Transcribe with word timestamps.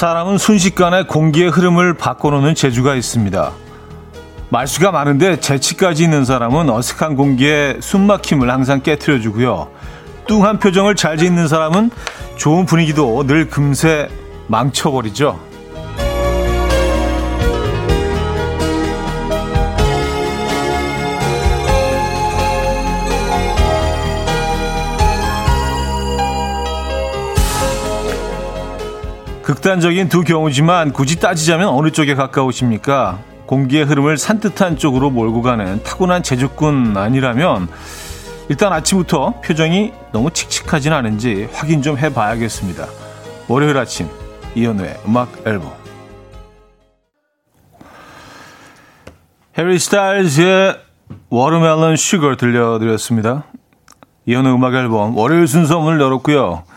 사람은 0.00 0.38
순식간에 0.38 1.02
공기의 1.02 1.50
흐름을 1.50 1.92
바꿔놓는 1.92 2.54
재주가 2.54 2.94
있습니다. 2.94 3.52
말수가 4.48 4.92
많은데 4.92 5.40
재치까지 5.40 6.04
있는 6.04 6.24
사람은 6.24 6.70
어색한 6.70 7.16
공기에 7.16 7.76
숨막힘을 7.80 8.50
항상 8.50 8.80
깨트려주고요. 8.80 9.68
뚱한 10.26 10.58
표정을 10.58 10.96
잘 10.96 11.18
짓는 11.18 11.48
사람은 11.48 11.90
좋은 12.36 12.64
분위기도 12.64 13.26
늘 13.26 13.50
금세 13.50 14.08
망쳐버리죠. 14.46 15.38
극단적인 29.50 30.08
두 30.08 30.22
경우지만 30.22 30.92
굳이 30.92 31.18
따지자면 31.18 31.70
어느 31.70 31.90
쪽에 31.90 32.14
가까우십니까? 32.14 33.18
공기의 33.46 33.82
흐름을 33.82 34.16
산뜻한 34.16 34.76
쪽으로 34.76 35.10
몰고 35.10 35.42
가는 35.42 35.82
타고난 35.82 36.22
재주꾼 36.22 36.96
아니라면 36.96 37.66
일단 38.48 38.72
아침부터 38.72 39.40
표정이 39.40 39.92
너무 40.12 40.30
칙칙하진 40.30 40.92
않은지 40.92 41.48
확인 41.52 41.82
좀 41.82 41.98
해봐야겠습니다. 41.98 42.86
월요일 43.48 43.76
아침 43.76 44.08
이현우의 44.54 44.98
음악 45.08 45.32
앨범 45.44 45.72
해리 49.58 49.80
스타일즈의 49.80 50.76
Watermelon 51.28 51.96
Sugar 51.96 52.36
들려드렸습니다. 52.36 53.42
이현우 54.26 54.54
음악 54.54 54.74
앨범 54.74 55.16
월요일 55.16 55.48
순서 55.48 55.80
문을 55.80 56.00
열었고요. 56.00 56.69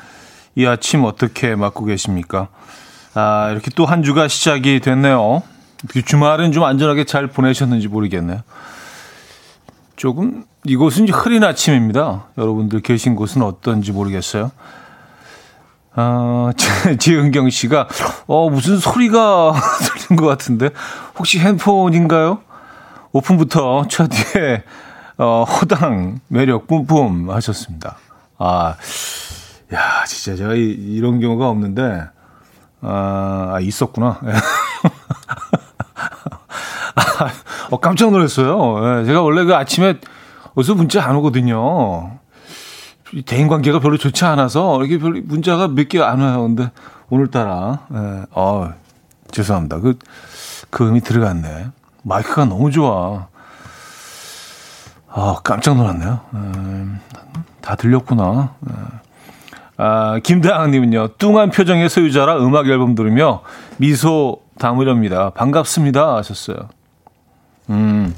이 0.56 0.66
아침 0.66 1.04
어떻게 1.04 1.56
맞고 1.56 1.86
계십니까? 1.86 2.48
아, 3.16 3.50
이렇게 3.52 3.72
또 3.76 3.86
한 3.86 4.04
주가 4.04 4.28
시작이 4.28 4.80
됐네요. 4.80 5.42
주말은 6.06 6.52
좀 6.52 6.64
안전하게 6.64 7.04
잘 7.04 7.28
보내셨는지 7.28 7.88
모르겠네요. 7.88 8.42
조금 9.96 10.46
이곳은 10.66 11.10
흐린 11.10 11.44
아침입니다. 11.44 12.28
여러분들 12.38 12.82
계신 12.82 13.16
곳은 13.16 13.42
어떤지 13.42 13.92
모르겠어요. 13.92 14.52
아, 15.96 16.52
지은경 17.00 17.50
씨가 17.50 17.88
어 18.28 18.50
무슨 18.50 18.78
소리가 18.78 19.54
들린 20.08 20.16
것 20.20 20.26
같은데 20.26 20.70
혹시 21.18 21.40
핸폰인가요? 21.40 22.40
오픈부터 23.12 23.88
첫 23.90 24.10
뒤에 24.10 24.64
어, 25.18 25.44
호당 25.44 26.20
매력 26.30 26.66
뿜뿜 26.66 27.30
하셨습니다. 27.30 27.98
아, 28.40 28.76
야 29.74 30.04
진짜 30.06 30.36
제가 30.38 30.54
이, 30.56 30.60
이런 30.62 31.20
경우가 31.20 31.48
없는데 31.50 32.04
아, 32.82 33.52
아 33.56 33.60
있었구나. 33.60 34.20
어, 37.72 37.80
깜짝 37.80 38.12
놀랐어요. 38.12 39.00
예, 39.02 39.06
제가 39.06 39.22
원래 39.22 39.44
그 39.46 39.56
아침에 39.56 40.00
어디서 40.56 40.76
문자 40.76 41.04
안 41.08 41.16
오거든요. 41.18 42.20
대인 43.26 43.48
관계가 43.48 43.80
별로 43.80 43.98
좋지 43.98 44.26
않아서 44.26 44.80
이렇게 44.80 44.98
별로 45.00 45.22
문자가 45.24 45.68
몇 45.68 45.88
개 45.88 46.02
안 46.02 46.20
와요. 46.20 46.42
근데 46.44 46.72
오늘따라, 47.10 47.80
예, 47.94 48.26
어, 48.32 48.74
죄송합니다. 49.32 49.80
그, 49.80 49.98
그 50.70 50.88
음이 50.88 51.02
들어갔네. 51.02 51.68
마이크가 52.04 52.46
너무 52.46 52.70
좋아. 52.72 53.28
아, 55.10 55.36
깜짝 55.44 55.78
놀랐네요. 55.78 56.20
예, 56.36 56.86
다 57.62 57.76
들렸구나. 57.76 58.56
예. 58.70 58.74
아, 59.78 60.20
김다항님은요, 60.24 61.10
뚱한 61.18 61.50
표정의 61.50 61.90
소유자라 61.90 62.38
음악 62.38 62.68
앨범 62.68 62.96
들으며 62.96 63.42
미소 63.78 64.42
담으렵니다. 64.60 65.32
반갑습니다. 65.32 66.16
하셨어요. 66.18 66.70
음, 67.70 68.14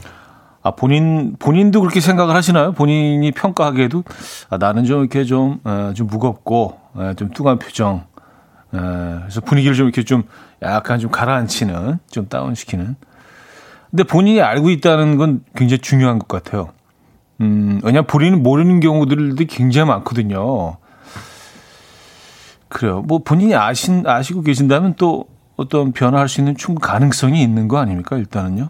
아, 0.64 0.72
본인, 0.72 1.36
본인도 1.40 1.80
그렇게 1.80 2.02
생각을 2.02 2.36
하시나요? 2.36 2.74
본인이 2.74 3.32
평가하기에도, 3.32 4.04
아, 4.50 4.58
나는 4.58 4.84
좀 4.84 5.00
이렇게 5.00 5.24
좀, 5.24 5.60
에, 5.66 5.94
좀 5.94 6.08
무겁고, 6.08 6.78
에, 7.00 7.14
좀 7.14 7.30
뚱한 7.32 7.60
표정. 7.60 8.04
에, 8.74 8.78
그래서 8.78 9.40
분위기를 9.42 9.76
좀 9.76 9.86
이렇게 9.86 10.04
좀 10.04 10.24
약간 10.62 11.00
좀 11.00 11.10
가라앉히는, 11.10 12.00
좀 12.12 12.28
다운시키는. 12.28 12.96
근데 13.92 14.04
본인이 14.04 14.42
알고 14.42 14.72
있다는 14.72 15.16
건 15.16 15.44
굉장히 15.56 15.80
중요한 15.80 16.20
것 16.20 16.28
같아요. 16.28 16.70
음, 17.40 17.80
왜냐면 17.84 18.08
본인은 18.08 18.44
모르는 18.44 18.82
경우들도 18.82 19.46
굉장히 19.48 19.88
많거든요. 19.88 20.78
그래요. 22.76 23.02
뭐 23.04 23.20
본인이 23.20 23.56
아신, 23.56 24.06
아시고 24.06 24.42
계신다면 24.42 24.96
또 24.98 25.30
어떤 25.56 25.94
변화할 25.94 26.28
수 26.28 26.42
있는 26.42 26.58
충분 26.58 26.82
가능성이 26.82 27.42
있는 27.42 27.70
거 27.70 27.78
아닙니까? 27.78 28.18
일단은요. 28.18 28.68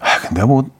아, 0.00 0.18
근데 0.20 0.44
뭐, 0.44 0.70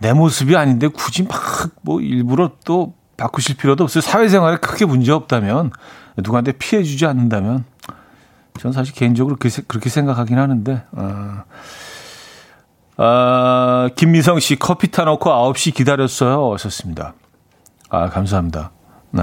내 0.00 0.12
모습이 0.12 0.56
아닌데 0.56 0.88
굳이 0.88 1.22
막 1.22 1.70
뭐 1.82 2.00
일부러 2.00 2.50
또 2.64 2.94
바꾸실 3.16 3.56
필요도 3.56 3.84
없어요. 3.84 4.00
사회생활에 4.00 4.56
크게 4.56 4.84
문제 4.84 5.12
없다면, 5.12 5.70
누구한테 6.16 6.50
피해 6.50 6.82
주지 6.82 7.06
않는다면, 7.06 7.64
저는 8.58 8.72
사실 8.72 8.92
개인적으로 8.96 9.36
그렇게, 9.36 9.88
생각하긴 9.88 10.38
하는데, 10.38 10.82
어. 10.90 11.44
아, 12.96 13.90
김미성 13.94 14.40
씨, 14.40 14.56
커피 14.56 14.90
타놓고 14.90 15.30
9시 15.30 15.72
기다렸어요. 15.72 16.52
하셨습니다. 16.54 17.14
아, 17.90 18.08
감사합니다. 18.08 18.72
네. 19.12 19.22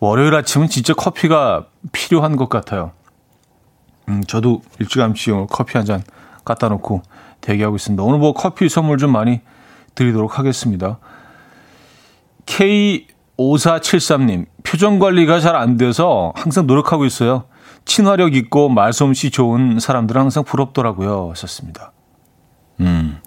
월요일 0.00 0.34
아침은 0.34 0.68
진짜 0.68 0.94
커피가 0.94 1.66
필요한 1.92 2.36
것 2.36 2.48
같아요. 2.48 2.92
음, 4.08 4.24
저도 4.24 4.62
일찌감치 4.78 5.30
커피 5.50 5.76
한 5.76 5.86
잔 5.86 6.02
갖다 6.44 6.68
놓고 6.68 7.02
대기하고 7.42 7.76
있습니다. 7.76 8.02
오늘 8.02 8.18
뭐 8.18 8.32
커피 8.32 8.68
선물 8.68 8.98
좀 8.98 9.12
많이 9.12 9.40
드리도록 9.94 10.38
하겠습니다. 10.38 10.98
K5473님, 12.46 14.46
표정 14.62 14.98
관리가 14.98 15.40
잘 15.40 15.56
안 15.56 15.76
돼서 15.76 16.32
항상 16.34 16.66
노력하고 16.66 17.04
있어요. 17.04 17.44
친화력 17.84 18.34
있고 18.34 18.68
말솜씨 18.68 19.30
좋은 19.30 19.78
사람들은 19.80 20.20
항상 20.20 20.44
부럽더라고요. 20.44 21.30
하셨습니다. 21.30 21.92
음. 22.80 23.18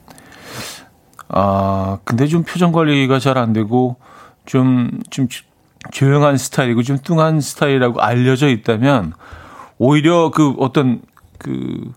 아, 1.29 2.00
근데 2.03 2.28
좀 2.28 2.44
표정 2.44 2.72
관리가 2.72 3.19
잘 3.19 3.38
안 3.38 3.53
되고 3.53 3.97
좀, 4.45 4.89
좀 5.09 5.28
조용한 5.91 6.38
스타일이고 6.38 6.83
좀 6.83 6.97
뚱한 7.03 7.41
스타일이라고 7.41 8.01
알려져 8.01 8.47
있다면 8.47 9.13
오히려 9.77 10.31
그 10.31 10.55
어떤 10.59 11.01
그 11.39 11.91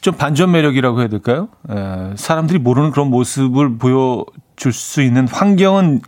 좀 0.00 0.14
반전 0.14 0.52
매력이라고 0.52 1.00
해야 1.00 1.08
될까요? 1.08 1.48
에, 1.68 2.12
사람들이 2.14 2.60
모르는 2.60 2.92
그런 2.92 3.08
모습을 3.10 3.78
보여줄 3.78 4.72
수 4.72 5.02
있는 5.02 5.26
환경은 5.26 6.02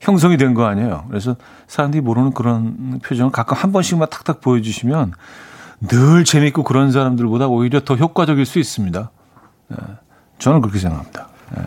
형성이 0.00 0.36
된 0.36 0.52
거 0.54 0.64
아니에요. 0.66 1.04
그래서 1.08 1.36
사람들이 1.68 2.00
모르는 2.00 2.32
그런 2.32 2.98
표정을 3.04 3.30
가끔 3.30 3.56
한 3.56 3.70
번씩만 3.70 4.10
탁탁 4.10 4.40
보여주시면 4.40 5.12
늘 5.88 6.24
재밌고 6.24 6.64
그런 6.64 6.90
사람들보다 6.90 7.46
오히려 7.46 7.80
더 7.84 7.94
효과적일 7.94 8.44
수 8.46 8.58
있습니다. 8.58 9.10
에, 9.70 9.76
저는 10.40 10.60
그렇게 10.60 10.80
생각합니다. 10.80 11.28
에. 11.56 11.62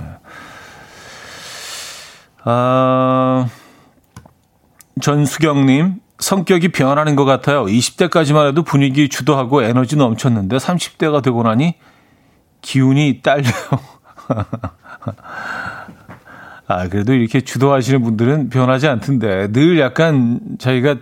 아, 2.43 3.47
전수경님, 5.01 6.01
성격이 6.19 6.69
변하는 6.69 7.15
것 7.15 7.25
같아요. 7.25 7.65
20대까지만 7.65 8.47
해도 8.47 8.63
분위기 8.63 9.09
주도하고 9.09 9.63
에너지 9.63 9.95
넘쳤는데 9.95 10.57
30대가 10.57 11.21
되고 11.21 11.43
나니 11.43 11.75
기운이 12.61 13.21
딸려요. 13.21 13.53
아, 16.69 16.89
그래도 16.89 17.13
이렇게 17.13 17.41
주도하시는 17.41 18.01
분들은 18.01 18.49
변하지 18.49 18.87
않던데 18.87 19.51
늘 19.53 19.79
약간 19.79 20.39
자기가 20.59 20.97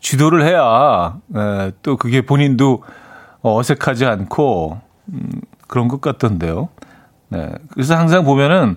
주도를 0.00 0.46
해야 0.46 1.18
에, 1.36 1.72
또 1.82 1.96
그게 1.96 2.22
본인도 2.22 2.82
어색하지 3.42 4.06
않고 4.06 4.80
음, 5.12 5.30
그런 5.66 5.88
것 5.88 6.00
같던데요. 6.00 6.68
네. 7.28 7.50
그래서 7.70 7.96
항상 7.96 8.24
보면은 8.24 8.76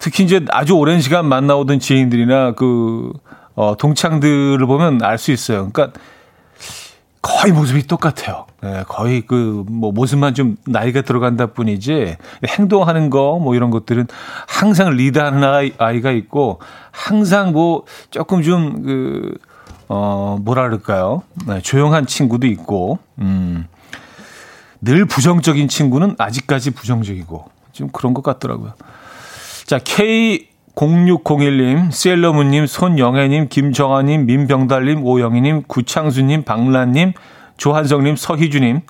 특히 0.00 0.24
이제 0.24 0.44
아주 0.50 0.74
오랜 0.74 1.00
시간 1.00 1.26
만나오던 1.26 1.78
지인들이나 1.78 2.52
그 2.52 3.12
어, 3.58 3.76
동창들을 3.76 4.64
보면 4.66 5.02
알 5.02 5.18
수 5.18 5.32
있어요. 5.32 5.68
그러니까 5.72 5.98
거의 7.20 7.52
모습이 7.52 7.88
똑같아요. 7.88 8.46
네, 8.62 8.84
거의 8.86 9.22
그 9.22 9.64
뭐 9.68 9.90
모습만 9.90 10.34
좀 10.34 10.56
나이가 10.64 11.02
들어간다 11.02 11.46
뿐이지 11.46 12.16
행동하는 12.46 13.10
거 13.10 13.38
뭐 13.40 13.56
이런 13.56 13.70
것들은 13.70 14.06
항상 14.46 14.90
리드하는 14.90 15.42
아이, 15.42 15.72
아이가 15.76 16.12
있고 16.12 16.60
항상 16.92 17.50
뭐 17.52 17.82
조금 18.12 18.42
좀그 18.42 19.34
어, 19.88 20.38
뭐라 20.40 20.62
그럴까요? 20.62 21.22
네, 21.46 21.60
조용한 21.62 22.06
친구도 22.06 22.46
있고, 22.46 22.98
음, 23.20 23.66
늘 24.82 25.06
부정적인 25.06 25.68
친구는 25.68 26.14
아직까지 26.18 26.72
부정적이고, 26.72 27.50
좀 27.72 27.88
그런 27.88 28.12
것 28.12 28.22
같더라고요. 28.22 28.74
자, 29.64 29.78
K 29.82 30.47
0601님, 30.78 31.90
셀러문님, 31.90 32.68
손영애님, 32.68 33.48
김정아님, 33.48 34.26
민병달님, 34.26 35.04
오영희님, 35.04 35.64
구창수님, 35.66 36.44
박란님, 36.44 37.14
조한성님, 37.56 38.14
서희주님, 38.14 38.82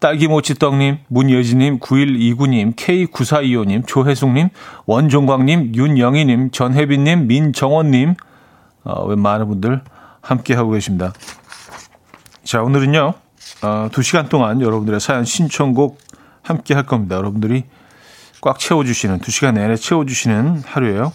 딸기모치떡님, 0.00 0.98
문여진님, 1.08 1.80
9129님, 1.80 2.74
K9425님, 2.74 3.86
조혜숙님, 3.86 4.48
원종광님, 4.86 5.74
윤영희님, 5.74 6.52
전혜빈님, 6.52 7.26
민정원님, 7.26 8.14
어, 8.84 9.14
많은 9.14 9.46
분들 9.48 9.82
함께하고 10.22 10.70
계십니다. 10.70 11.12
자, 12.44 12.62
오늘은요, 12.62 13.12
어, 13.62 13.88
2시간 13.92 14.30
동안 14.30 14.62
여러분들의 14.62 15.00
사연 15.00 15.26
신청곡 15.26 15.98
함께 16.40 16.72
할 16.72 16.86
겁니다. 16.86 17.16
여러분들이 17.16 17.64
꽉 18.40 18.58
채워주시는, 18.58 19.20
2시간 19.20 19.54
내내 19.54 19.76
채워주시는 19.76 20.62
하루예요. 20.66 21.12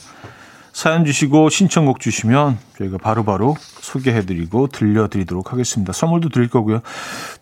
사연 0.73 1.03
주시고 1.03 1.49
신청곡 1.49 1.99
주시면 1.99 2.57
저희가 2.77 2.97
바로 2.97 3.25
바로 3.25 3.57
소개해드리고 3.59 4.67
들려드리도록 4.67 5.51
하겠습니다. 5.51 5.91
선물도 5.91 6.29
드릴 6.29 6.47
거고요. 6.49 6.79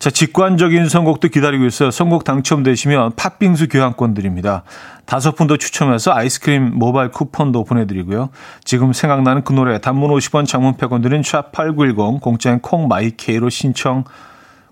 자, 0.00 0.10
직관적인 0.10 0.88
선곡도 0.88 1.28
기다리고 1.28 1.64
있어요. 1.64 1.92
선곡 1.92 2.24
당첨되시면 2.24 3.14
팥빙수 3.14 3.68
교환권 3.68 4.14
드립니다. 4.14 4.64
다섯 5.06 5.36
분 5.36 5.46
더 5.46 5.56
추첨해서 5.56 6.12
아이스크림 6.12 6.72
모바일 6.78 7.10
쿠폰도 7.10 7.64
보내드리고요. 7.64 8.30
지금 8.64 8.92
생각나는 8.92 9.42
그 9.44 9.52
노래 9.52 9.80
단문 9.80 10.10
50원 10.10 10.46
장문 10.46 10.74
100원 10.74 11.02
드는 11.02 11.22
샵8910 11.22 12.20
공짜인 12.20 12.60
콩마이케이로 12.60 13.48
신청 13.48 14.04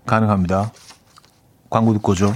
가능합니다. 0.05 0.71
광고 1.69 1.93
듣고 1.93 2.13
죠 2.13 2.33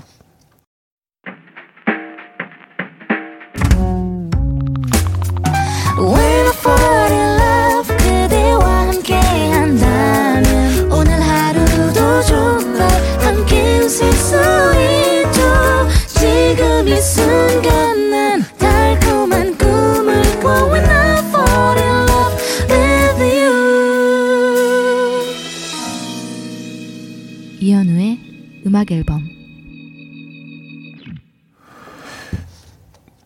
음악 28.73 28.91
앨범 28.91 29.21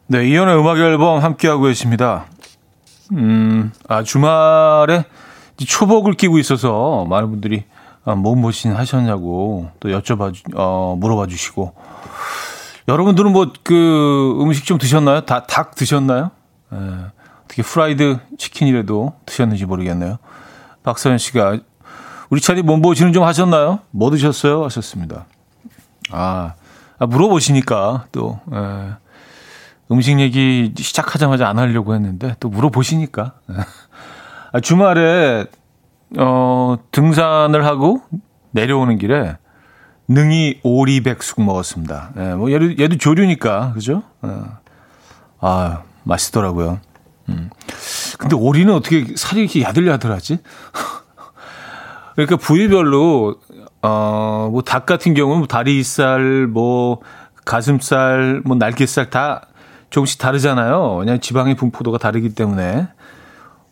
네, 0.07 0.27
이연의 0.27 0.59
음악 0.59 0.77
앨범 0.77 1.23
함께하고 1.23 1.63
계십니다. 1.63 2.25
음, 3.13 3.71
아, 3.87 4.03
주말에 4.03 5.05
초복을 5.57 6.15
끼고 6.15 6.37
있어서 6.39 7.05
많은 7.05 7.29
분들이 7.29 7.63
아, 8.03 8.15
몸보신 8.15 8.73
하셨냐고 8.73 9.71
또 9.79 9.87
여쭤봐, 9.87 10.33
주, 10.33 10.43
어, 10.53 10.97
물어봐 10.99 11.27
주시고. 11.27 11.73
여러분들은 12.89 13.31
뭐 13.31 13.53
그 13.63 14.37
음식 14.41 14.65
좀 14.65 14.77
드셨나요? 14.77 15.21
다, 15.21 15.43
닭 15.43 15.75
드셨나요? 15.75 16.31
예, 16.73 16.77
어떻게 17.45 17.63
프라이드 17.63 18.19
치킨이라도 18.37 19.13
드셨는지 19.25 19.65
모르겠네요. 19.65 20.17
박서연 20.83 21.17
씨가 21.17 21.59
우리 22.29 22.41
차디 22.41 22.63
몸보신은 22.63 23.13
좀 23.13 23.23
하셨나요? 23.23 23.79
뭐 23.91 24.09
드셨어요? 24.11 24.65
하셨습니다. 24.65 25.25
아, 26.11 26.53
아 26.99 27.05
물어보시니까 27.05 28.07
또 28.11 28.39
에, 28.51 28.57
예. 28.57 28.89
음식 29.91 30.19
얘기 30.19 30.73
시작하자마자 30.75 31.47
안 31.47 31.59
하려고 31.59 31.93
했는데 31.93 32.35
또 32.39 32.49
물어보시니까 32.49 33.33
예. 33.51 33.55
아, 34.53 34.59
주말에 34.59 35.45
어, 36.17 36.77
등산을 36.91 37.65
하고 37.65 38.01
내려오는 38.51 38.97
길에 38.97 39.37
능이 40.07 40.61
오리백숙 40.63 41.41
먹었습니다. 41.41 42.11
예, 42.17 42.33
뭐 42.35 42.51
얘도, 42.51 42.77
얘도 42.79 42.97
조류니까 42.97 43.73
그죠? 43.73 44.03
예. 44.25 44.29
아 45.39 45.83
맛있더라고요. 46.03 46.79
음. 47.29 47.49
근데 48.17 48.35
오리는 48.35 48.73
어떻게 48.73 49.05
살이 49.15 49.41
이렇게 49.41 49.61
야들야들하지? 49.61 50.39
그러니까 52.15 52.37
부위별로 52.37 53.35
어, 53.81 54.49
뭐 54.51 54.61
닭 54.61 54.85
같은 54.85 55.13
경우는 55.13 55.39
뭐 55.39 55.47
다리살, 55.47 56.47
뭐 56.47 57.01
가슴살, 57.45 58.41
뭐 58.45 58.57
날개살 58.57 59.09
다 59.09 59.41
조금씩 59.89 60.19
다르잖아요. 60.19 60.95
왜냐하면 60.97 61.21
지방의 61.21 61.55
분포도가 61.55 61.97
다르기 61.97 62.29
때문에. 62.35 62.87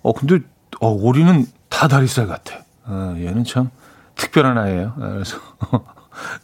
어, 0.04 0.14
근데, 0.14 0.40
어, 0.80 0.90
오리는 0.90 1.46
다 1.70 1.88
다리살 1.88 2.28
같아. 2.28 2.56
어, 2.86 3.16
얘는 3.18 3.44
참 3.44 3.70
특별한 4.16 4.58
아이예요. 4.58 4.94
어, 4.98 5.10
그래서. 5.14 5.38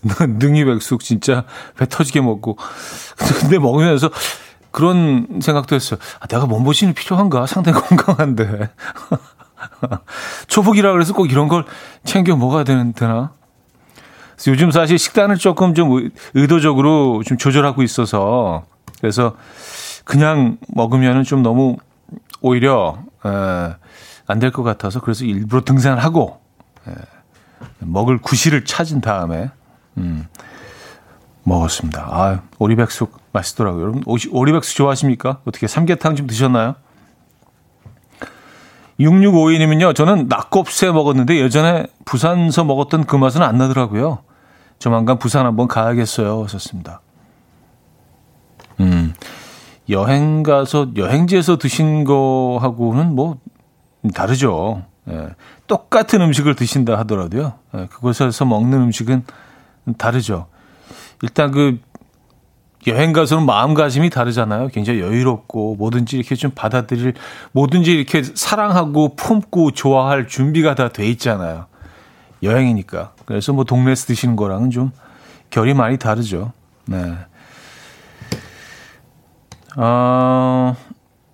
능이 0.03 0.65
백숙 0.65 0.99
진짜 0.99 1.45
배 1.77 1.87
터지게 1.87 2.19
먹고. 2.19 2.57
근데 3.39 3.57
먹으면서 3.57 4.09
그런 4.71 5.39
생각도 5.41 5.75
했어요. 5.75 5.97
아, 6.19 6.27
내가 6.27 6.45
몸보신이 6.45 6.93
필요한가? 6.93 7.45
상당히 7.45 7.79
건강한데. 7.95 8.69
초복이라 10.47 10.91
그래서 10.91 11.13
꼭 11.13 11.31
이런 11.31 11.47
걸 11.47 11.63
챙겨 12.03 12.35
먹어야 12.35 12.65
되는, 12.65 12.91
되나? 12.91 13.31
요즘 14.47 14.71
사실 14.71 14.97
식단을 14.97 15.37
조금 15.37 15.73
좀 15.73 16.09
의도적으로 16.33 17.21
좀 17.23 17.37
조절하고 17.37 17.83
있어서 17.83 18.65
그래서 18.99 19.35
그냥 20.03 20.57
먹으면은 20.67 21.23
좀 21.23 21.43
너무 21.43 21.77
오히려 22.41 22.97
안 23.23 24.39
될 24.39 24.51
것 24.51 24.63
같아서 24.63 24.99
그래서 25.01 25.25
일부러 25.25 25.61
등산을 25.63 26.03
하고 26.03 26.39
에, 26.87 26.93
먹을 27.79 28.17
구실을 28.17 28.63
찾은 28.65 29.01
다음에 29.01 29.51
음, 29.97 30.25
먹었습니다. 31.43 32.07
아, 32.09 32.41
오리백숙 32.57 33.17
맛있더라고요. 33.33 33.81
여러분 33.81 34.03
오리백숙 34.05 34.75
좋아하십니까? 34.77 35.41
어떻게 35.45 35.67
삼계탕 35.67 36.15
좀 36.15 36.27
드셨나요? 36.27 36.75
6652님은요, 38.99 39.95
저는 39.95 40.27
낙곱새 40.27 40.91
먹었는데 40.91 41.39
예전에 41.39 41.87
부산서 42.05 42.63
먹었던 42.63 43.05
그 43.05 43.15
맛은 43.15 43.41
안 43.41 43.57
나더라고요. 43.57 44.19
조만간 44.81 45.19
부산 45.19 45.45
한번 45.45 45.67
가야겠어요. 45.67 46.43
하셨습니다. 46.43 47.01
음, 48.79 49.13
여행 49.89 50.41
가서, 50.41 50.89
여행지에서 50.95 51.59
드신 51.59 52.03
거하고는 52.03 53.13
뭐, 53.13 53.37
다르죠. 54.15 54.83
예, 55.07 55.29
똑같은 55.67 56.21
음식을 56.21 56.55
드신다 56.55 56.97
하더라도요. 56.97 57.53
예, 57.75 57.85
그곳에서 57.91 58.43
먹는 58.45 58.81
음식은 58.81 59.23
다르죠. 59.99 60.47
일단 61.21 61.51
그, 61.51 61.79
여행 62.87 63.13
가서는 63.13 63.45
마음가짐이 63.45 64.09
다르잖아요. 64.09 64.69
굉장히 64.69 65.01
여유롭고 65.01 65.75
뭐든지 65.75 66.17
이렇게 66.17 66.33
좀 66.33 66.49
받아들일 66.55 67.13
뭐든지 67.51 67.91
이렇게 67.91 68.23
사랑하고 68.23 69.15
품고 69.15 69.71
좋아할 69.73 70.27
준비가 70.27 70.73
다 70.73 70.89
돼 70.89 71.05
있잖아요. 71.09 71.67
여행이니까. 72.43 73.13
그래서 73.25 73.53
뭐 73.53 73.63
동네에서 73.63 74.07
드시는 74.07 74.35
거랑은 74.35 74.71
좀 74.71 74.91
결이 75.49 75.73
많이 75.73 75.97
다르죠. 75.97 76.53
네. 76.85 77.17
어, 79.77 80.75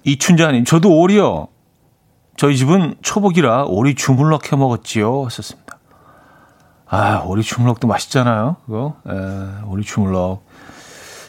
이춘자님, 0.03 0.65
저도 0.65 0.99
오리요. 0.99 1.47
저희 2.35 2.55
집은 2.55 2.95
초복이라 3.01 3.65
오리 3.65 3.95
주물럭 3.95 4.51
해 4.51 4.57
먹었지요. 4.57 5.25
하셨습니다. 5.25 5.79
아, 6.87 7.23
오리 7.25 7.43
주물럭도 7.43 7.87
맛있잖아요. 7.87 8.57
그거. 8.65 8.95
에, 9.07 9.63
오리 9.65 9.83
주물럭. 9.83 10.45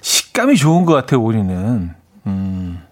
식감이 0.02 0.56
좋은 0.56 0.85
것 0.85 0.92
같아요, 0.92 1.23
오리는. 1.23 1.94
음. 2.26 2.82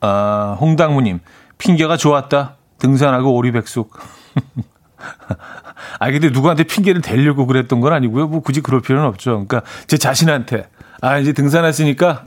아, 0.00 0.56
홍당무님, 0.60 1.20
핑계가 1.58 1.96
좋았다. 1.96 2.56
등산하고 2.78 3.34
오리백숙. 3.34 3.92
아, 5.98 6.10
근데 6.10 6.30
누구한테 6.30 6.64
핑계를 6.64 7.00
대려고 7.02 7.46
그랬던 7.46 7.80
건 7.80 7.92
아니고요. 7.92 8.28
뭐 8.28 8.40
굳이 8.40 8.60
그럴 8.60 8.80
필요는 8.80 9.06
없죠. 9.08 9.44
그러니까 9.46 9.62
제 9.86 9.96
자신한테, 9.96 10.68
아, 11.00 11.18
이제 11.18 11.32
등산했으니까 11.32 12.24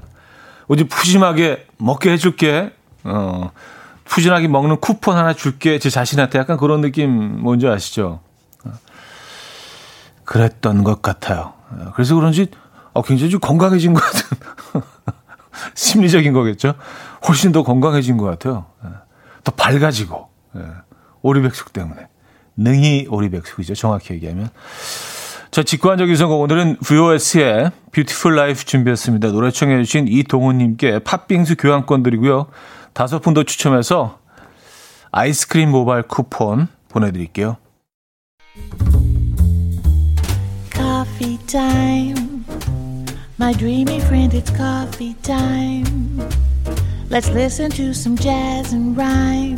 어디 0.67 0.85
푸짐하게 0.85 1.67
먹게 1.77 2.11
해줄게. 2.11 2.73
어, 3.03 3.51
푸짐하게 4.05 4.47
먹는 4.47 4.77
쿠폰 4.77 5.17
하나 5.17 5.33
줄게. 5.33 5.79
제 5.79 5.89
자신한테 5.89 6.39
약간 6.39 6.57
그런 6.57 6.81
느낌 6.81 7.41
뭔지 7.41 7.67
아시죠? 7.67 8.21
그랬던 10.25 10.83
것 10.83 11.01
같아요. 11.01 11.53
그래서 11.95 12.15
그런지 12.15 12.47
어, 12.93 13.01
굉장히 13.01 13.31
좀 13.31 13.39
건강해진 13.39 13.93
것 13.93 14.01
같은 14.01 14.37
심리적인 15.73 16.33
거겠죠. 16.33 16.75
훨씬 17.27 17.51
더 17.51 17.63
건강해진 17.63 18.17
것 18.17 18.25
같아요. 18.25 18.65
더 19.43 19.51
밝아지고 19.51 20.29
오리백숙 21.21 21.73
때문에. 21.73 22.07
능이 22.57 23.07
오리백숙이죠. 23.09 23.75
정확히 23.75 24.13
얘기하면. 24.13 24.49
자, 25.51 25.63
직관적인 25.63 26.15
선곡. 26.15 26.41
오늘은 26.41 26.77
VOS의 26.77 27.71
Beautiful 27.91 28.37
Life 28.37 28.65
준비했습니다. 28.65 29.31
노래 29.31 29.49
청해 29.51 29.83
주신 29.83 30.07
이동훈님께 30.07 30.99
팥빙수 30.99 31.55
교환권 31.55 32.03
드리고요. 32.03 32.47
다섯 32.93 33.19
분 33.19 33.33
더 33.33 33.43
추첨해서 33.43 34.19
아이스크림 35.11 35.71
모바일 35.71 36.03
쿠폰 36.03 36.67
보내드릴게요. 36.89 37.57
Coffee. 40.71 41.39
My 43.39 43.53
dreamy 43.53 43.99
friend, 44.01 44.33
it's 44.33 44.51
coffee 44.55 45.15
time. 45.23 46.19
Let's 47.09 47.29
listen 47.29 47.71
to 47.71 47.91
some 47.91 48.15
jazz 48.15 48.71
and 48.73 48.95
rhyme 48.95 49.57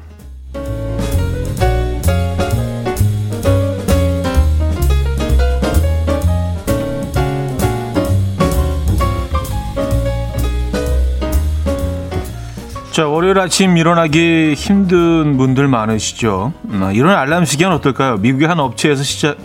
자, 13.01 13.07
월요일 13.07 13.39
아침 13.39 13.77
일어나기 13.77 14.53
힘든 14.55 15.35
분들 15.35 15.67
많으시죠? 15.67 16.53
음, 16.69 16.91
이런 16.93 17.17
알람 17.17 17.45
시계는 17.45 17.73
어떨까요? 17.77 18.17
미국의 18.17 18.47
한 18.47 18.59
업체에서 18.59 19.01
시작, 19.01 19.37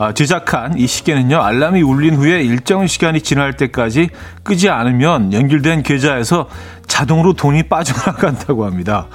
아, 0.00 0.10
제작한 0.12 0.76
이 0.76 0.88
시계는요, 0.88 1.40
알람이 1.40 1.82
울린 1.82 2.16
후에 2.16 2.42
일정 2.42 2.84
시간이 2.88 3.20
지날 3.20 3.52
때까지 3.52 4.08
끄지 4.42 4.70
않으면 4.70 5.32
연결된 5.32 5.84
계좌에서 5.84 6.48
자동으로 6.88 7.34
돈이 7.34 7.62
빠져나간다고 7.68 8.64
합니다. 8.64 9.06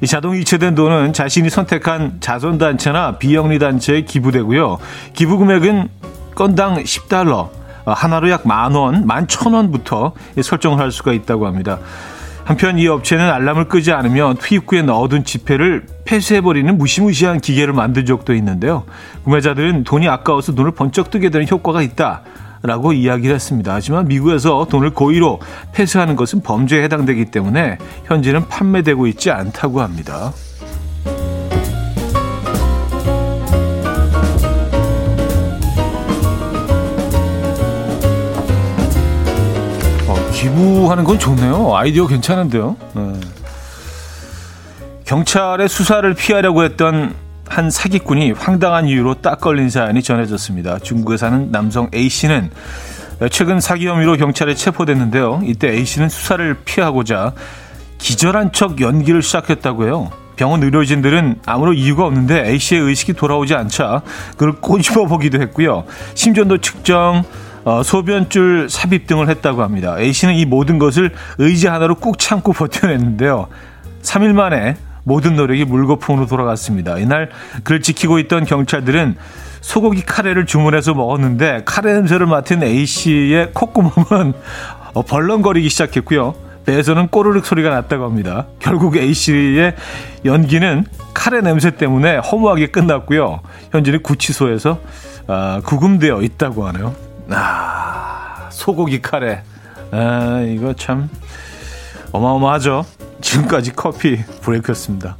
이 0.00 0.06
자동 0.06 0.34
이체된 0.34 0.74
돈은 0.74 1.12
자신이 1.12 1.50
선택한 1.50 2.20
자선단체나 2.20 3.18
비영리단체에 3.18 4.04
기부되고요. 4.06 4.78
기부 5.12 5.36
금액은 5.36 5.88
건당 6.34 6.82
10달러, 6.82 7.50
아, 7.84 7.92
하나로 7.92 8.30
약 8.30 8.46
만 8.46 8.74
원, 8.74 9.06
만 9.06 9.28
천 9.28 9.52
원부터 9.52 10.14
설정을 10.42 10.78
할 10.78 10.90
수가 10.90 11.12
있다고 11.12 11.46
합니다. 11.46 11.78
한편 12.44 12.78
이 12.78 12.86
업체는 12.86 13.24
알람을 13.30 13.68
끄지 13.68 13.92
않으면 13.92 14.36
투입구에 14.36 14.82
넣어둔 14.82 15.24
지폐를 15.24 15.86
폐쇄해버리는 16.04 16.76
무시무시한 16.76 17.40
기계를 17.40 17.72
만든 17.72 18.04
적도 18.04 18.34
있는데요. 18.34 18.84
구매자들은 19.24 19.84
돈이 19.84 20.08
아까워서 20.08 20.52
눈을 20.52 20.72
번쩍 20.72 21.10
뜨게 21.10 21.30
되는 21.30 21.48
효과가 21.48 21.82
있다. 21.82 22.22
라고 22.62 22.94
이야기를 22.94 23.34
했습니다. 23.34 23.74
하지만 23.74 24.08
미국에서 24.08 24.66
돈을 24.70 24.90
고의로 24.90 25.38
폐쇄하는 25.74 26.16
것은 26.16 26.42
범죄에 26.42 26.82
해당되기 26.84 27.26
때문에 27.26 27.76
현재는 28.06 28.48
판매되고 28.48 29.06
있지 29.08 29.30
않다고 29.30 29.82
합니다. 29.82 30.32
기부하는 40.54 41.04
건 41.04 41.18
좋네요. 41.18 41.74
아이디어 41.74 42.06
괜찮은데요. 42.06 42.76
네. 42.94 43.12
경찰의 45.04 45.68
수사를 45.68 46.14
피하려고 46.14 46.64
했던 46.64 47.14
한 47.46 47.70
사기꾼이 47.70 48.32
황당한 48.32 48.86
이유로 48.86 49.16
딱 49.16 49.40
걸린 49.40 49.68
사연이 49.68 50.02
전해졌습니다. 50.02 50.78
중국에 50.78 51.16
사는 51.16 51.50
남성 51.50 51.90
A 51.94 52.08
씨는 52.08 52.50
최근 53.30 53.60
사기 53.60 53.86
혐의로 53.86 54.16
경찰에 54.16 54.54
체포됐는데요. 54.54 55.42
이때 55.44 55.70
A 55.72 55.84
씨는 55.84 56.08
수사를 56.08 56.56
피하고자 56.64 57.32
기절한 57.98 58.52
척 58.52 58.80
연기를 58.80 59.22
시작했다고 59.22 59.84
해요. 59.84 60.10
병원 60.36 60.62
의료진들은 60.62 61.40
아무런 61.46 61.76
이유가 61.76 62.06
없는데 62.06 62.48
A 62.48 62.58
씨의 62.58 62.80
의식이 62.80 63.12
돌아오지 63.12 63.54
않자 63.54 64.02
그를 64.36 64.54
꼬집어 64.54 65.06
보기도 65.06 65.40
했고요. 65.40 65.84
심전도 66.14 66.58
측정, 66.58 67.24
어, 67.64 67.82
소변줄 67.82 68.68
삽입 68.68 69.06
등을 69.06 69.28
했다고 69.28 69.62
합니다. 69.62 69.98
A씨는 69.98 70.34
이 70.34 70.44
모든 70.44 70.78
것을 70.78 71.12
의지 71.38 71.66
하나로 71.66 71.96
꾹 71.96 72.18
참고 72.18 72.52
버텨냈는데요. 72.52 73.48
3일 74.02 74.32
만에 74.32 74.76
모든 75.04 75.36
노력이 75.36 75.64
물거품으로 75.64 76.26
돌아갔습니다. 76.26 76.98
이날 76.98 77.30
그를 77.62 77.80
지키고 77.80 78.18
있던 78.20 78.44
경찰들은 78.44 79.16
소고기 79.60 80.02
카레를 80.02 80.44
주문해서 80.46 80.94
먹었는데 80.94 81.62
카레 81.64 81.94
냄새를 81.94 82.26
맡은 82.26 82.62
A씨의 82.62 83.52
콧구멍은 83.54 84.34
어, 84.94 85.02
벌렁거리기 85.02 85.68
시작했고요. 85.68 86.34
배에서는 86.66 87.08
꼬르륵 87.08 87.44
소리가 87.44 87.70
났다고 87.70 88.04
합니다. 88.04 88.46
결국 88.58 88.96
A씨의 88.96 89.74
연기는 90.24 90.84
카레 91.12 91.40
냄새 91.40 91.70
때문에 91.70 92.16
허무하게 92.16 92.68
끝났고요. 92.68 93.40
현재는 93.72 94.02
구치소에서 94.02 94.78
아, 95.26 95.60
구금되어 95.64 96.22
있다고 96.22 96.66
하네요. 96.68 96.94
아, 97.30 98.48
소고기 98.50 99.00
카레. 99.00 99.42
아, 99.90 100.40
이거 100.46 100.74
참 100.74 101.08
어마어마하죠. 102.12 102.84
지금까지 103.20 103.72
coffee 103.74 104.22
break였습니다. 104.42 105.16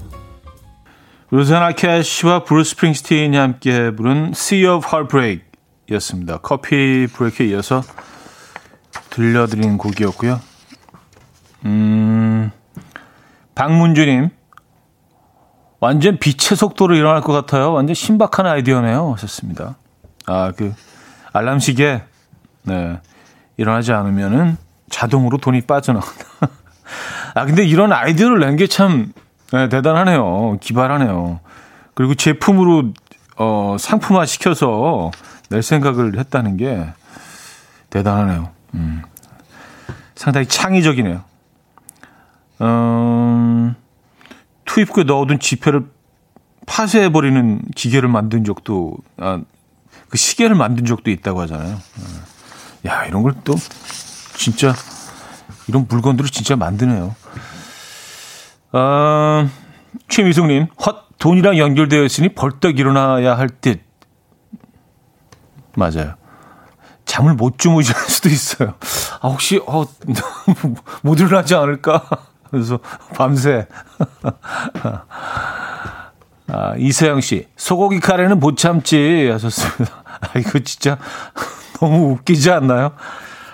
로잔 1.31 1.73
캐시와 1.73 2.45
브루스 2.45 2.71
스프링스틴이 2.73 3.37
함께 3.37 3.91
부른 3.91 4.33
Sea 4.35 4.67
of 4.67 4.87
Heartbreak 4.87 5.45
였습니다. 5.93 6.39
coffee 6.39 7.07
break에 7.13 7.47
이어서 7.47 7.83
들려드린 9.11 9.79
곡이었고요. 9.79 10.41
음, 11.65 12.51
박문주님, 13.55 14.29
완전 15.81 16.19
빛의 16.19 16.57
속도로 16.57 16.95
일어날 16.95 17.21
것 17.23 17.33
같아요. 17.33 17.73
완전 17.73 17.95
신박한 17.95 18.47
아이디어네요. 18.47 19.13
하셨습니다. 19.13 19.77
아, 20.27 20.53
그, 20.57 20.73
알람 21.35 21.59
시계 21.59 22.01
네. 22.63 23.01
일어나지 23.57 23.93
않으면은 23.93 24.57
자동으로 24.89 25.39
돈이 25.39 25.63
빠져나간다. 25.63 26.25
아 27.35 27.45
근데 27.45 27.65
이런 27.65 27.93
아이디어를 27.93 28.39
낸 28.39 28.57
게참 28.57 29.13
네, 29.53 29.69
대단하네요. 29.69 30.59
기발하네요. 30.61 31.41
그리고 31.95 32.15
제품으로 32.15 32.93
어, 33.37 33.77
상품화 33.79 34.27
시켜서 34.27 35.11
낼 35.51 35.63
생각을 35.63 36.19
했다는 36.19 36.57
게 36.57 36.87
대단하네요. 37.91 38.51
음. 38.75 39.03
상당히 40.15 40.47
창의적이네요. 40.47 41.25
음, 42.61 43.75
투입구에 44.65 45.03
넣어둔 45.03 45.41
지폐를 45.41 45.85
파쇄해버리는 46.67 47.63
기계를 47.75 48.09
만든 48.09 48.45
적도 48.45 48.97
아, 49.17 49.41
그 50.15 50.19
시계를 50.19 50.55
만든 50.55 50.85
적도 50.85 51.11
있다고 51.11 51.41
하잖아요. 51.41 51.75
어. 51.75 52.87
야, 52.87 53.05
이런 53.05 53.25
걸 53.25 53.35
또 53.43 53.57
진짜 54.37 54.73
이런 55.67 55.87
물건들을 55.89 56.31
진짜 56.31 56.55
만드네요. 56.55 57.17
어, 58.71 59.49
최미숙님, 60.07 60.69
헛 60.87 61.19
돈이랑 61.19 61.59
연결되어 61.59 62.05
있으니 62.05 62.29
벌떡 62.29 62.79
일어나야 62.79 63.37
할 63.37 63.49
듯. 63.49 63.81
맞아요. 65.75 66.15
잠을 67.05 67.35
못 67.35 67.59
주무실 67.59 67.93
수도 68.09 68.29
있어요. 68.29 68.75
아, 69.21 69.27
혹시, 69.29 69.61
어, 69.67 69.85
못 71.03 71.19
일어나지 71.19 71.57
않을까? 71.57 72.05
그래서 72.53 72.79
밤새. 73.17 73.67
아, 76.47 76.75
이세영 76.79 77.21
씨, 77.21 77.49
소고기 77.57 77.99
카레는 77.99 78.39
못 78.39 78.57
참지 78.57 79.29
하셨습니다. 79.33 80.04
아, 80.21 80.39
이거 80.39 80.59
진짜 80.61 80.99
너무 81.81 82.13
웃기지 82.13 82.51
않나요? 82.51 82.93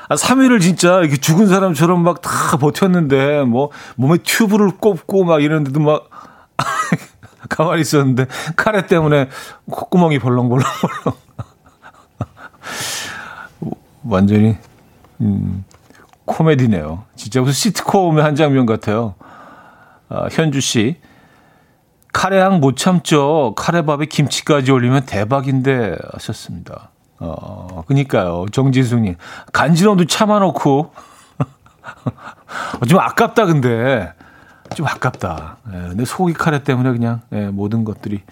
아, 0.08 0.14
3일을 0.16 0.60
진짜 0.60 0.98
이렇게 1.00 1.16
죽은 1.16 1.46
사람처럼 1.46 2.02
막 2.02 2.20
다 2.22 2.56
버텼는데, 2.58 3.42
뭐, 3.44 3.70
몸에 3.96 4.18
튜브를 4.18 4.70
꼽고 4.78 5.24
막 5.24 5.42
이러는데도 5.42 5.80
막, 5.80 6.10
가만히 7.48 7.80
있었는데, 7.82 8.26
카레 8.56 8.86
때문에 8.86 9.28
콧구멍이 9.70 10.18
벌렁벌렁벌렁. 10.18 11.14
완전히, 14.04 14.56
음, 15.20 15.64
코미디네요. 16.24 17.04
진짜 17.16 17.40
무슨 17.40 17.52
시트콤의 17.52 18.22
한 18.22 18.34
장면 18.34 18.66
같아요. 18.66 19.14
아, 20.08 20.28
현주 20.30 20.60
씨. 20.60 20.96
카레향 22.12 22.60
못 22.60 22.76
참죠. 22.76 23.54
카레밥에 23.56 24.06
김치까지 24.06 24.72
올리면 24.72 25.06
대박인데 25.06 25.96
하셨습니다. 26.12 26.90
어, 27.18 27.84
그니까요. 27.86 28.46
정지수님. 28.50 29.16
간지럼도 29.52 30.06
참아놓고. 30.06 30.92
좀 32.88 32.98
아깝다, 32.98 33.46
근데. 33.46 34.12
좀 34.74 34.86
아깝다. 34.86 35.58
예, 35.72 35.88
근데 35.88 36.04
소고기 36.04 36.32
카레 36.32 36.62
때문에 36.62 36.92
그냥, 36.92 37.20
예, 37.32 37.46
모든 37.46 37.84
것들이. 37.84 38.22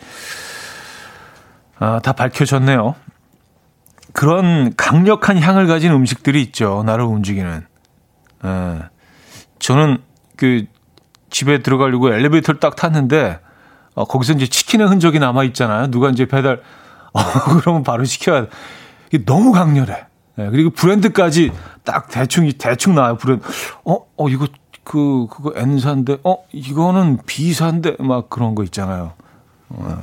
아, 1.78 2.00
다 2.02 2.12
밝혀졌네요. 2.12 2.94
그런 4.12 4.74
강력한 4.76 5.38
향을 5.38 5.66
가진 5.66 5.92
음식들이 5.92 6.42
있죠. 6.42 6.82
나를 6.84 7.04
움직이는. 7.04 7.66
예. 8.44 8.78
저는 9.58 9.98
그 10.36 10.64
집에 11.30 11.58
들어가려고 11.62 12.12
엘리베이터를 12.12 12.58
딱 12.58 12.74
탔는데 12.74 13.38
어, 13.98 14.04
거기서 14.04 14.34
이제 14.34 14.46
치킨의 14.46 14.86
흔적이 14.86 15.18
남아 15.18 15.42
있잖아요. 15.44 15.90
누가 15.90 16.08
이제 16.10 16.24
배달 16.24 16.62
어, 17.12 17.20
그러면 17.60 17.82
바로 17.82 18.04
시켜야 18.04 18.42
돼. 18.42 18.48
이게 19.08 19.24
너무 19.24 19.50
강렬해. 19.50 20.06
네, 20.36 20.50
그리고 20.50 20.70
브랜드까지 20.70 21.50
딱 21.82 22.08
대충 22.08 22.48
대충 22.56 22.94
나와요. 22.94 23.16
브랜드. 23.16 23.44
어, 23.84 24.06
어 24.16 24.28
이거 24.28 24.46
그 24.84 25.26
그거 25.28 25.52
N사인데 25.56 26.18
어 26.22 26.36
이거는 26.52 27.18
B사인데 27.26 27.96
막 27.98 28.30
그런 28.30 28.54
거 28.54 28.62
있잖아요. 28.62 29.14
어, 29.70 30.00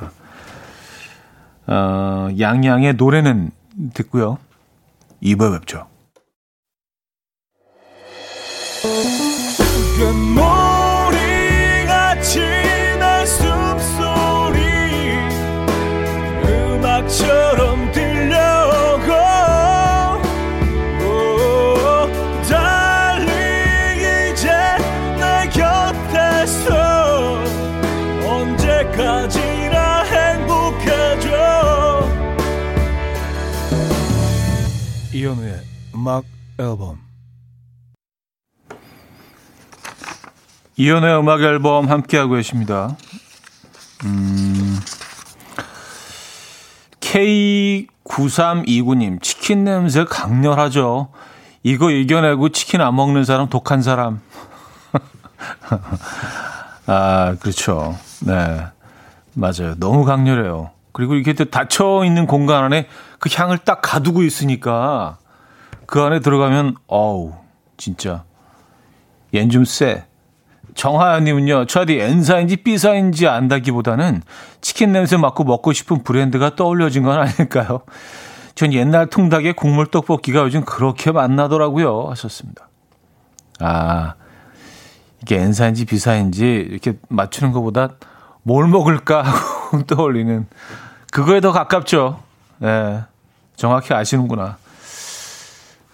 어 1.66 2.28
양양의 2.38 2.96
노래는 2.96 3.50
듣고요. 3.94 4.36
2부에 5.22 5.58
뵙죠. 5.58 5.86
음악 36.06 36.22
앨범 36.60 37.00
이현우의 40.76 41.18
음악 41.18 41.42
앨범 41.42 41.90
함께하고 41.90 42.34
계십니다. 42.34 42.96
음, 44.04 44.78
K9329님, 47.00 49.20
치킨 49.20 49.64
냄새 49.64 50.04
강렬하죠. 50.04 51.08
이거 51.64 51.90
이겨내고 51.90 52.50
치킨 52.50 52.82
안 52.82 52.94
먹는 52.94 53.24
사람 53.24 53.48
독한 53.48 53.82
사람. 53.82 54.20
아, 56.86 57.34
그렇죠. 57.40 57.98
네. 58.20 58.64
맞아요. 59.34 59.74
너무 59.78 60.04
강렬해요. 60.04 60.70
그리고 60.92 61.16
이렇게 61.16 61.32
닫혀 61.32 62.04
있는 62.04 62.28
공간 62.28 62.62
안에 62.62 62.86
그 63.18 63.28
향을 63.32 63.58
딱 63.58 63.80
가두고 63.82 64.22
있으니까 64.22 65.18
그 65.86 66.02
안에 66.02 66.20
들어가면 66.20 66.76
어우 66.86 67.32
진짜 67.76 68.24
얜 69.32 69.50
좀 69.50 69.64
쎄. 69.64 70.06
정하연님은요, 70.74 71.66
차디 71.66 71.98
N사인지 71.98 72.56
B사인지 72.56 73.26
안다기보다는 73.26 74.22
치킨 74.60 74.92
냄새 74.92 75.16
맡고 75.16 75.44
먹고 75.44 75.72
싶은 75.72 76.04
브랜드가 76.04 76.54
떠올려진 76.54 77.02
건 77.02 77.18
아닐까요? 77.18 77.80
전 78.54 78.72
옛날 78.74 79.06
통닭의 79.06 79.54
국물 79.54 79.86
떡볶이가 79.86 80.40
요즘 80.40 80.64
그렇게 80.64 81.12
맛나더라고요. 81.12 82.08
하셨습니다. 82.10 82.68
아, 83.60 84.14
이게 85.22 85.38
N사인지 85.40 85.86
B사인지 85.86 86.66
이렇게 86.70 86.98
맞추는 87.08 87.52
것보다 87.52 87.94
뭘 88.42 88.68
먹을까 88.68 89.22
하고 89.22 89.82
떠올리는 89.88 90.46
그거에 91.10 91.40
더 91.40 91.52
가깝죠. 91.52 92.20
네. 92.58 93.02
정확히 93.56 93.94
아시는구나. 93.94 94.58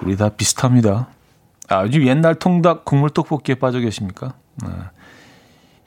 우리 0.02 0.16
다 0.16 0.28
비슷합니다. 0.28 1.08
아, 1.68 1.84
요즘 1.84 2.06
옛날 2.06 2.34
통닭 2.34 2.84
국물 2.84 3.10
떡볶이에 3.10 3.54
빠져 3.54 3.78
계십니까? 3.78 4.34
네. 4.62 4.68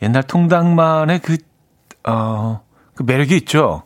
옛날 0.01 0.23
통닭만의 0.23 1.19
그, 1.19 1.37
어, 2.07 2.61
그 2.95 3.03
매력이 3.03 3.35
있죠. 3.37 3.83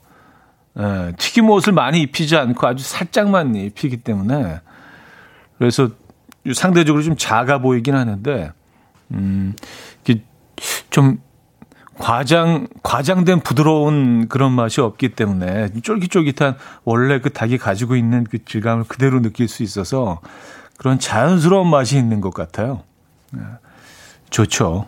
네. 0.76 1.14
튀김옷을 1.18 1.74
많이 1.74 2.02
입히지 2.02 2.38
않고 2.38 2.68
아주 2.68 2.84
살짝만 2.84 3.56
입히기 3.56 3.98
때문에 3.98 4.62
그래서 5.58 5.90
상대적으로 6.54 7.04
좀 7.04 7.16
작아 7.18 7.60
보이긴 7.60 7.96
하는데, 7.96 8.52
음, 9.12 9.54
좀 10.90 11.20
과장 12.00 12.68
과장된 12.82 13.42
부드러운 13.42 14.30
그런 14.30 14.54
맛이 14.54 14.80
없기 14.80 15.10
때문에 15.10 15.70
쫄깃쫄깃한 15.84 16.56
원래 16.86 17.20
그 17.20 17.30
닭이 17.30 17.58
가지고 17.58 17.98
있는 17.98 18.24
그 18.24 18.44
질감을 18.44 18.86
그대로 18.86 19.22
느낄 19.22 19.50
수 19.50 19.64
있어서 19.64 20.22
그런 20.78 20.98
자연스러운 20.98 21.70
맛이 21.70 21.98
있는 21.98 22.22
것 22.22 22.34
같아요. 22.34 22.84
네. 23.32 23.42
좋죠. 24.30 24.88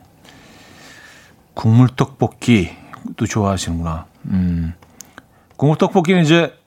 국물 1.54 1.90
떡볶이도 1.90 3.26
좋아하시는구나. 3.28 4.06
음. 4.28 4.74
국물 5.58 5.78
떡볶이는 5.78 6.24
이제 6.24 6.58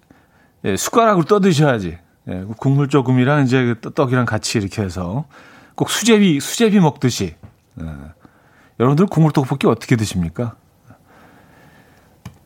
예, 0.66 0.76
숟가락으로 0.76 1.24
떠 1.24 1.40
드셔야지. 1.40 1.98
예, 2.28 2.44
국물 2.58 2.88
조금이랑 2.88 3.44
이제 3.44 3.76
그 3.80 3.92
떡이랑 3.92 4.26
같이 4.26 4.58
이렇게 4.58 4.82
해서 4.82 5.24
꼭 5.74 5.88
수제비 5.88 6.38
수제비 6.40 6.80
먹듯이. 6.80 7.34
예. 7.80 7.84
여러분들 8.80 9.06
국물 9.06 9.32
떡볶이 9.32 9.66
어떻게 9.66 9.96
드십니까? 9.96 10.56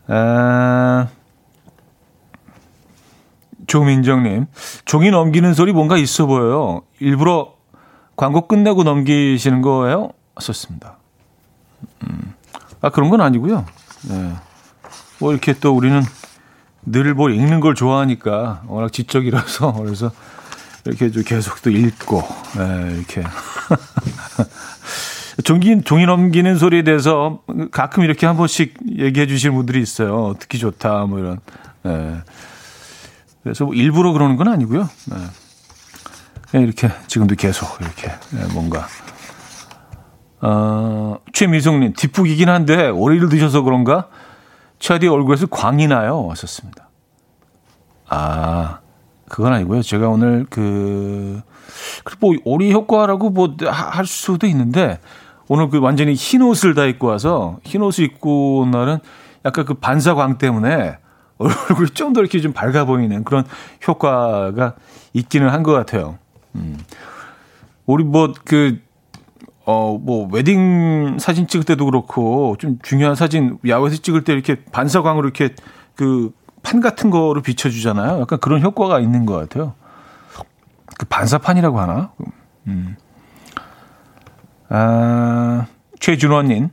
아, 0.09 1.09
조민정님, 3.67 4.47
종이 4.85 5.11
넘기는 5.11 5.53
소리 5.55 5.73
뭔가 5.73 5.97
있어 5.97 6.27
보여요. 6.27 6.83
일부러 6.99 7.55
광고 8.17 8.47
끝내고 8.47 8.83
넘기시는 8.83 9.63
거예요? 9.63 10.11
썼습니다. 10.41 10.97
음, 12.03 12.35
아, 12.81 12.89
그런 12.91 13.11
건 13.11 13.21
아니고요. 13.21 13.65
네. 14.09 14.35
뭐 15.19 15.33
이렇게 15.33 15.53
또 15.53 15.75
우리는 15.75 16.03
늘뭐 16.87 17.31
읽는 17.31 17.61
걸 17.61 17.75
좋아하니까 17.75 18.63
워낙 18.67 18.93
지적이라서 18.93 19.73
그래서 19.83 20.11
이렇게 20.85 21.11
좀 21.11 21.23
계속 21.23 21.61
또 21.63 21.71
읽고 21.71 22.23
네, 22.57 22.95
이렇게 22.97 23.23
종이, 25.45 25.83
종이 25.83 26.05
넘기는 26.07 26.57
소리에 26.57 26.83
대해서 26.83 27.41
가끔 27.71 28.03
이렇게 28.03 28.27
한 28.27 28.37
번씩 28.37 28.75
얘기해 28.99 29.27
주시는 29.27 29.55
분들이 29.55 29.81
있어요. 29.81 30.35
듣기 30.39 30.59
좋다, 30.59 31.07
뭐 31.07 31.19
이런. 31.19 31.39
네. 31.83 32.17
그래서 33.43 33.65
뭐 33.65 33.75
일부러 33.75 34.13
그러는 34.13 34.37
건 34.37 34.49
아니고요. 34.49 34.89
네. 35.11 35.17
그냥 36.51 36.67
이렇게 36.67 36.91
지금도 37.07 37.37
계속 37.37 37.81
이렇게 37.81 38.09
네, 38.31 38.53
뭔가. 38.53 38.87
어, 40.41 41.19
최미성님, 41.33 41.95
뒷북이긴 41.95 42.49
한데 42.49 42.89
오리를 42.89 43.29
드셔서 43.29 43.63
그런가? 43.63 44.09
최디 44.79 45.09
얼굴에서 45.09 45.47
광이 45.47 45.89
나요. 45.89 46.25
왔었습니다. 46.27 46.89
아, 48.09 48.79
그건 49.29 49.53
아니고요. 49.53 49.83
제가 49.83 50.09
오늘 50.09 50.47
그, 50.49 51.43
뭐, 52.21 52.35
오리 52.45 52.73
효과라고 52.73 53.31
뭐 53.31 53.57
할 53.67 54.07
수도 54.07 54.47
있는데, 54.47 55.01
오늘 55.49 55.69
그 55.71 55.79
완전히 55.81 56.15
흰 56.15 56.43
옷을 56.43 56.75
다 56.75 56.85
입고 56.85 57.07
와서 57.07 57.59
흰 57.65 57.83
옷을 57.83 58.05
입고 58.05 58.61
온 58.61 58.71
날은 58.71 58.99
약간 59.45 59.65
그 59.65 59.75
반사광 59.75 60.39
때문에 60.39 60.99
얼굴이 61.39 61.91
좀 61.91 62.13
더 62.13 62.21
이렇게 62.21 62.41
좀 62.41 62.53
밝아 62.53 62.85
보이는 62.85 63.25
그런 63.25 63.45
효과가 63.87 64.75
있기는 65.15 65.49
한 65.49 65.63
것 65.63 65.73
같아요. 65.73 66.19
음. 66.57 66.79
우리 67.87 68.05
뭐 68.05 68.33
그, 68.45 68.81
어, 69.65 69.97
뭐, 69.99 70.29
웨딩 70.33 71.19
사진 71.19 71.47
찍을 71.47 71.65
때도 71.65 71.85
그렇고, 71.87 72.57
좀 72.59 72.79
중요한 72.83 73.15
사진, 73.15 73.59
야외에서 73.67 73.97
찍을 74.03 74.25
때 74.25 74.33
이렇게 74.33 74.57
반사광으로 74.73 75.27
이렇게 75.27 75.55
그 75.95 76.33
판 76.63 76.81
같은 76.81 77.09
거로 77.11 77.41
비춰주잖아요. 77.41 78.21
약간 78.21 78.39
그런 78.41 78.61
효과가 78.63 79.01
있는 79.01 79.25
것 79.27 79.35
같아요. 79.37 79.75
그 80.99 81.07
반사판이라고 81.07 81.79
하나? 81.81 82.11
음. 82.67 82.97
아, 84.69 85.67
최준원님. 86.01 86.69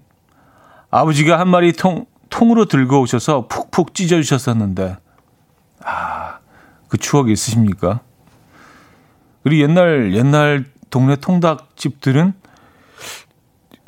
아버지가 0.91 1.39
한 1.39 1.49
마리 1.49 1.73
통, 1.73 2.05
통으로 2.29 2.65
들고 2.65 3.01
오셔서 3.01 3.47
푹푹 3.47 3.93
찢어주셨었는데, 3.93 4.97
아, 5.83 6.39
그 6.87 6.97
추억이 6.97 7.31
있으십니까? 7.31 8.01
우리 9.43 9.61
옛날, 9.61 10.13
옛날 10.13 10.65
동네 10.89 11.15
통닭집들은 11.15 12.33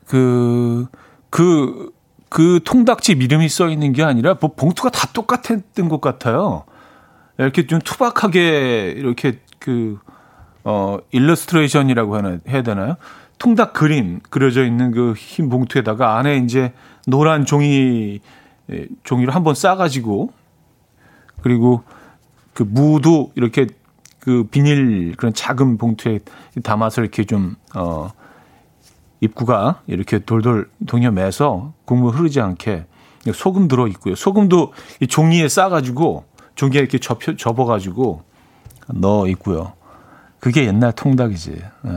그, 0.06 0.88
그, 1.30 1.91
그 2.30 2.60
통닭집 2.63 3.22
이름이 3.22 3.50
써 3.50 3.67
있는 3.67 3.93
게 3.93 4.04
아니라 4.04 4.36
뭐 4.39 4.54
봉투가 4.54 4.89
다 4.89 5.08
똑같았던 5.13 5.89
것 5.89 6.02
같아요. 6.02 6.65
이렇게 7.38 7.67
좀 7.67 7.80
투박하게 7.80 8.93
이렇게 8.96 9.39
그, 9.60 10.00
어, 10.63 10.98
일러스트레이션이라고 11.12 12.15
하나, 12.15 12.39
해야 12.48 12.62
되나요? 12.62 12.96
통닭 13.38 13.73
그림 13.73 14.19
그려져 14.30 14.65
있는 14.65 14.91
그 14.91 15.13
흰 15.15 15.50
봉투에다가 15.50 16.17
안에 16.17 16.38
이제 16.38 16.73
노란 17.06 17.45
종이 17.45 18.19
종이를 19.04 19.36
한번 19.36 19.56
싸가지고 19.56 20.32
그리고 21.41 21.84
그 22.54 22.63
무도 22.63 23.32
이렇게 23.36 23.67
그 24.19 24.43
비닐 24.45 25.15
그런 25.15 25.34
작은 25.34 25.78
봉투에 25.78 26.19
담아서 26.63 27.02
이렇게 27.02 27.23
좀 27.23 27.56
어 27.76 28.12
입구가 29.19 29.82
이렇게 29.88 30.19
돌돌 30.19 30.69
동여매서 30.88 31.73
국물 31.86 32.13
흐르지 32.13 32.39
않게 32.39 32.86
소금 33.34 33.67
들어 33.67 33.88
있고요. 33.88 34.15
소금도 34.15 34.73
이 35.02 35.08
종이에 35.08 35.50
싸가지고 35.50 36.26
종이에 36.56 36.80
이렇게 36.80 36.97
접혀, 37.00 37.36
접어가지고 37.36 38.21
넣어 38.89 39.28
있고요. 39.30 39.73
그게 40.39 40.65
옛날 40.65 40.91
통닭이지. 40.93 41.62
네. 41.82 41.91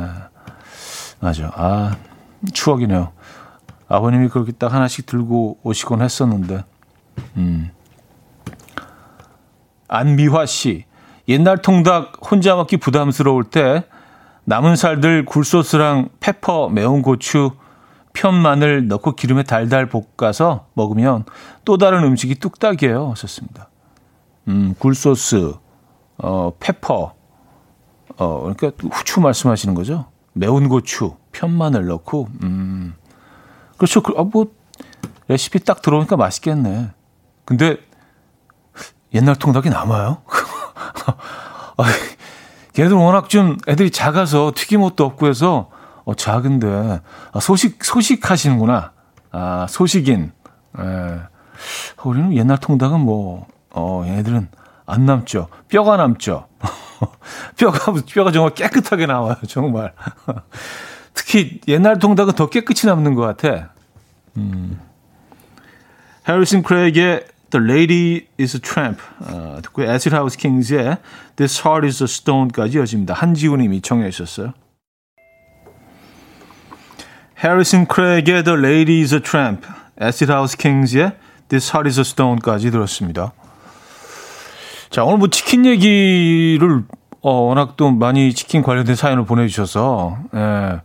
맞아. 1.20 1.50
아 1.54 1.96
추억이네요. 2.52 3.12
아버님이 3.88 4.28
그렇게 4.28 4.52
딱 4.52 4.72
하나씩 4.72 5.06
들고 5.06 5.59
오시곤 5.62 6.02
했었는데. 6.02 6.64
음. 7.37 7.70
안미화 9.88 10.46
씨. 10.46 10.85
옛날 11.28 11.59
통닭 11.59 12.30
혼자 12.30 12.56
먹기 12.56 12.78
부담스러울 12.78 13.44
때 13.44 13.85
남은 14.44 14.76
살들 14.76 15.26
굴소스랑 15.26 16.09
페퍼, 16.18 16.68
매운 16.68 17.02
고추, 17.02 17.52
편 18.12 18.35
마늘 18.35 18.88
넣고 18.88 19.12
기름에 19.12 19.42
달달 19.42 19.88
볶아서 19.88 20.66
먹으면 20.74 21.24
또 21.64 21.78
다른 21.78 22.02
음식이 22.04 22.37
뚝딱이에요. 22.37 23.11
하셨습니다. 23.11 23.68
음, 24.48 24.74
굴소스, 24.78 25.54
어, 26.18 26.52
페퍼, 26.59 27.14
어, 28.16 28.52
그러니까 28.54 28.70
후추 28.90 29.20
말씀하시는 29.20 29.74
거죠? 29.74 30.06
매운 30.33 30.69
고추, 30.69 31.16
편 31.33 31.57
마늘 31.57 31.87
넣고, 31.87 32.29
음. 32.43 32.95
그렇죠. 33.77 34.03
그, 34.03 34.14
아, 34.16 34.23
뭐, 34.23 34.53
레시피 35.29 35.61
딱 35.61 35.83
들어오니까 35.83 36.16
맛있겠네. 36.16 36.90
근데, 37.45 37.79
옛날 39.12 39.35
통닭이 39.37 39.71
남아요? 39.71 40.23
아, 41.77 41.85
걔들 42.73 42.97
워낙 42.97 43.29
좀 43.29 43.59
애들이 43.69 43.90
작아서 43.90 44.53
튀김옷도 44.55 45.05
없고 45.05 45.27
해서 45.27 45.71
어, 46.05 46.14
작은데 46.14 47.01
아, 47.33 47.40
소식 47.40 47.85
소식 47.85 48.31
하시는구나. 48.31 48.93
아 49.33 49.66
소식인. 49.69 50.33
에. 50.79 50.83
예. 50.83 51.21
우리는 52.05 52.33
옛날 52.35 52.59
통닭은 52.59 53.01
뭐 53.01 53.47
어, 53.71 54.03
얘네들은 54.07 54.49
안 54.87 55.07
남죠. 55.07 55.49
뼈가 55.69 55.97
남죠. 55.97 56.47
뼈가 57.57 57.93
뼈가 58.13 58.33
정말 58.33 58.55
깨끗하게 58.55 59.07
나와요. 59.07 59.37
정말. 59.49 59.93
특히 61.15 61.61
옛날 61.69 61.99
통닭은 61.99 62.35
더 62.35 62.49
깨끗이 62.49 62.87
남는 62.87 63.15
것 63.15 63.23
같아. 63.23 63.73
음. 64.37 64.81
해리슨 66.29 66.63
크레이의 66.63 67.25
The 67.51 67.67
Lady 67.67 68.27
is 68.39 68.57
a 68.57 68.61
Tramp 68.61 69.01
어, 69.21 69.59
듣고 69.63 69.83
Acid 69.83 70.15
House 70.15 70.37
Kings의 70.37 70.99
This 71.37 71.67
Heart 71.67 71.87
is 71.87 72.03
a 72.03 72.05
Stone까지 72.05 72.79
이어집니다. 72.79 73.15
한지훈님이 73.15 73.81
청해 73.81 74.11
주셨어요. 74.11 74.53
해리슨 77.43 77.87
크레이의 77.87 78.45
The 78.45 78.59
Lady 78.59 79.01
is 79.01 79.15
a 79.15 79.21
Tramp, 79.21 79.67
Acid 80.01 80.31
House 80.31 80.57
Kings의 80.57 81.13
This 81.49 81.73
Heart 81.75 81.89
is 81.89 81.99
a 81.99 82.03
Stone까지 82.03 82.71
들었습니다. 82.71 83.33
자, 84.90 85.05
오늘 85.05 85.18
뭐 85.18 85.29
치킨 85.29 85.66
얘기를 85.66 86.83
어, 87.22 87.33
워낙 87.42 87.76
또 87.76 87.90
많이 87.90 88.33
치킨 88.35 88.62
관련된 88.62 88.96
사연을 88.96 89.24
보내주셔서 89.24 90.16
예, 90.35 90.81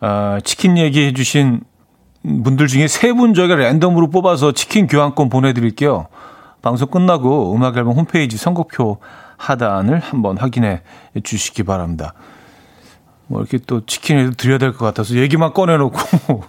어, 0.00 0.38
치킨 0.42 0.76
얘기 0.78 1.04
해 1.04 1.12
주신 1.12 1.60
분들 2.22 2.66
중에 2.68 2.88
세 2.88 3.12
분 3.12 3.34
저희가 3.34 3.54
랜덤으로 3.54 4.08
뽑아서 4.10 4.52
치킨 4.52 4.86
교환권 4.86 5.28
보내드릴게요. 5.28 6.06
방송 6.62 6.88
끝나고 6.88 7.54
음악 7.54 7.76
앨범 7.76 7.92
홈페이지 7.92 8.36
선곡표 8.38 8.98
하단을 9.36 10.00
한번 10.00 10.38
확인해 10.38 10.80
주시기 11.22 11.62
바랍니다. 11.64 12.14
뭐 13.26 13.40
이렇게 13.40 13.58
또 13.58 13.84
치킨을 13.84 14.34
드려야 14.34 14.58
될 14.58 14.72
것 14.72 14.84
같아서 14.86 15.14
얘기만 15.16 15.52
꺼내놓고 15.52 16.44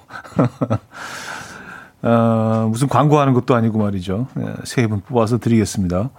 어, 2.03 2.67
무슨 2.71 2.87
광고하는 2.87 3.33
것도 3.33 3.53
아니고 3.53 3.77
말이죠. 3.79 4.27
네, 4.35 4.45
세분 4.63 5.01
뽑아서 5.01 5.37
드리겠습니다. 5.39 6.09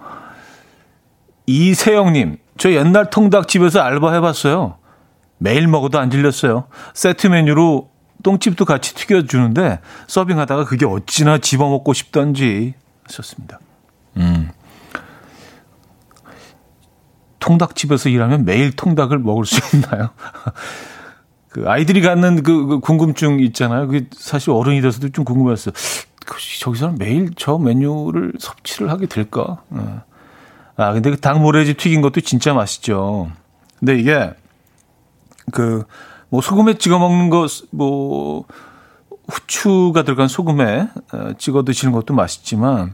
이세영님, 1.47 2.37
저 2.57 2.71
옛날 2.73 3.09
통닭집에서 3.09 3.79
알바 3.79 4.13
해봤어요. 4.13 4.77
매일 5.39 5.67
먹어도 5.67 5.97
안 5.97 6.11
질렸어요. 6.11 6.65
세트 6.93 7.27
메뉴로 7.27 7.89
똥집도 8.23 8.65
같이 8.65 8.93
튀겨주는데 8.95 9.79
서빙하다가 10.07 10.65
그게 10.65 10.85
어찌나 10.85 11.37
집어먹고 11.37 11.93
싶던지 11.93 12.73
하셨습니다. 13.05 13.59
음. 14.17 14.49
통닭집에서 17.39 18.09
일하면 18.09 18.43
매일 18.43 18.71
통닭을 18.75 19.19
먹을 19.19 19.45
수 19.45 19.77
있나요? 19.77 20.09
그 21.47 21.63
아이들이 21.65 22.01
갖는 22.01 22.43
그, 22.43 22.65
그 22.65 22.79
궁금증 22.79 23.39
있잖아요. 23.39 23.87
그게 23.87 24.07
사실 24.11 24.51
어른이 24.51 24.81
돼서도 24.81 25.09
좀 25.09 25.23
궁금했어요. 25.23 25.73
저기서는 26.59 26.97
매일 26.97 27.31
저 27.37 27.57
메뉴를 27.57 28.33
섭취를 28.37 28.91
하게 28.91 29.05
될까? 29.05 29.61
네. 29.69 29.81
아, 30.77 30.93
근데 30.93 31.09
그 31.09 31.17
닭 31.19 31.39
모래집 31.41 31.77
튀긴 31.77 32.01
것도 32.01 32.21
진짜 32.21 32.53
맛있죠. 32.53 33.31
근데 33.79 33.97
이게 33.99 34.33
그 35.51 35.83
뭐 36.29 36.41
소금에 36.41 36.77
찍어 36.77 36.99
먹는 36.99 37.29
거 37.29 37.47
뭐 37.71 38.43
후추가 39.29 40.03
들어간 40.03 40.27
소금에 40.27 40.87
어, 41.13 41.31
찍어 41.37 41.63
드시는 41.63 41.91
것도 41.93 42.13
맛있지만 42.13 42.93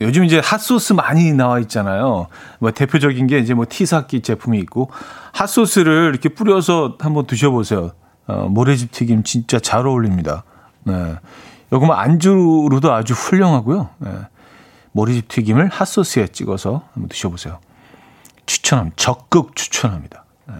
요즘 0.00 0.24
이제 0.24 0.40
핫소스 0.42 0.94
많이 0.94 1.32
나와 1.32 1.60
있잖아요. 1.60 2.26
뭐 2.58 2.70
대표적인 2.72 3.26
게 3.28 3.38
이제 3.38 3.54
뭐 3.54 3.64
티사키 3.68 4.22
제품이 4.22 4.58
있고 4.60 4.90
핫소스를 5.32 6.10
이렇게 6.10 6.28
뿌려서 6.28 6.96
한번 6.98 7.26
드셔보세요. 7.26 7.92
어, 8.26 8.48
모래집 8.48 8.90
튀김 8.92 9.22
진짜 9.22 9.58
잘 9.60 9.86
어울립니다. 9.86 10.44
네. 10.84 11.16
요거 11.72 11.86
뭐 11.86 11.94
안주로도 11.94 12.92
아주 12.92 13.14
훌륭하고요. 13.14 13.88
네. 13.98 14.10
모래집 14.92 15.28
튀김을 15.28 15.68
핫소스에 15.68 16.28
찍어서 16.28 16.88
한번 16.92 17.08
드셔보세요. 17.08 17.58
추천합니다. 18.46 18.96
적극 18.96 19.56
추천합니다. 19.56 20.24
네. 20.48 20.54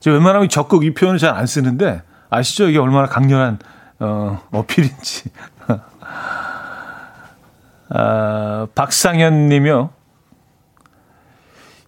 제가 0.00 0.14
웬만하면 0.16 0.48
적극 0.48 0.84
이 0.84 0.94
표현을 0.94 1.18
잘 1.18 1.34
안 1.34 1.46
쓰는데 1.46 2.02
아시죠? 2.28 2.68
이게 2.68 2.78
얼마나 2.78 3.06
강렬한 3.06 3.58
어, 3.98 4.40
어필인지. 4.50 5.30
아, 7.90 8.66
박상현 8.74 9.48
님이요. 9.48 9.90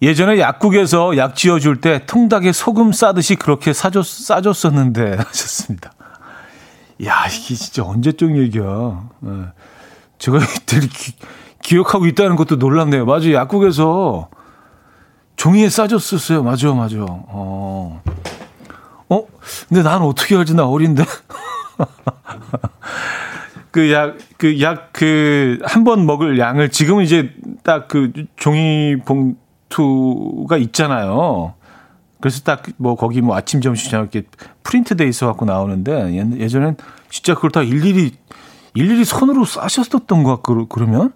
예전에 0.02 0.40
약국에서 0.40 1.16
약 1.16 1.36
지어줄 1.36 1.80
때 1.80 2.04
통닭에 2.06 2.52
소금 2.52 2.92
싸듯이 2.92 3.36
그렇게 3.36 3.72
사줬, 3.72 4.04
싸줬었는데 4.04 5.14
하셨습니다. 5.24 5.92
야, 7.04 7.26
이게 7.26 7.54
진짜 7.54 7.84
언제적 7.84 8.36
얘기야. 8.36 9.08
네. 9.20 9.30
제가 10.18 10.38
이때를 10.38 10.88
기, 11.62 11.78
억하고 11.78 12.06
있다는 12.06 12.36
것도 12.36 12.56
놀랍네요. 12.56 13.06
맞아요. 13.06 13.32
약국에서 13.34 14.28
종이에 15.36 15.68
싸줬었어요. 15.70 16.42
맞아, 16.42 16.72
맞아. 16.74 16.96
어. 17.08 18.02
어? 19.08 19.26
근데 19.68 19.82
난 19.82 20.02
어떻게 20.02 20.36
알지? 20.36 20.54
나 20.54 20.66
어린데. 20.66 21.04
그 23.70 23.90
약, 23.92 24.16
그 24.36 24.60
약, 24.60 24.90
그, 24.92 25.58
한 25.64 25.84
번 25.84 26.04
먹을 26.06 26.38
양을 26.38 26.70
지금은 26.70 27.04
이제 27.04 27.30
딱 27.62 27.88
그 27.88 28.12
종이 28.36 28.96
봉투가 29.04 30.58
있잖아요. 30.58 31.54
그래서 32.20 32.42
딱 32.42 32.62
뭐 32.76 32.94
거기 32.96 33.20
뭐 33.22 33.34
아침, 33.36 33.60
점심, 33.60 33.90
저녁 33.90 34.14
이렇게 34.14 34.28
프린트 34.62 34.96
돼 34.96 35.06
있어 35.08 35.26
갖고 35.26 35.44
나오는데 35.46 36.14
예전엔 36.38 36.76
진짜 37.10 37.34
그걸 37.34 37.50
다 37.50 37.62
일일이, 37.62 38.12
일일이 38.74 39.04
손으로 39.04 39.44
싸셨었던 39.44 40.22
것 40.22 40.30
같고 40.36 40.66
그러면 40.68 41.12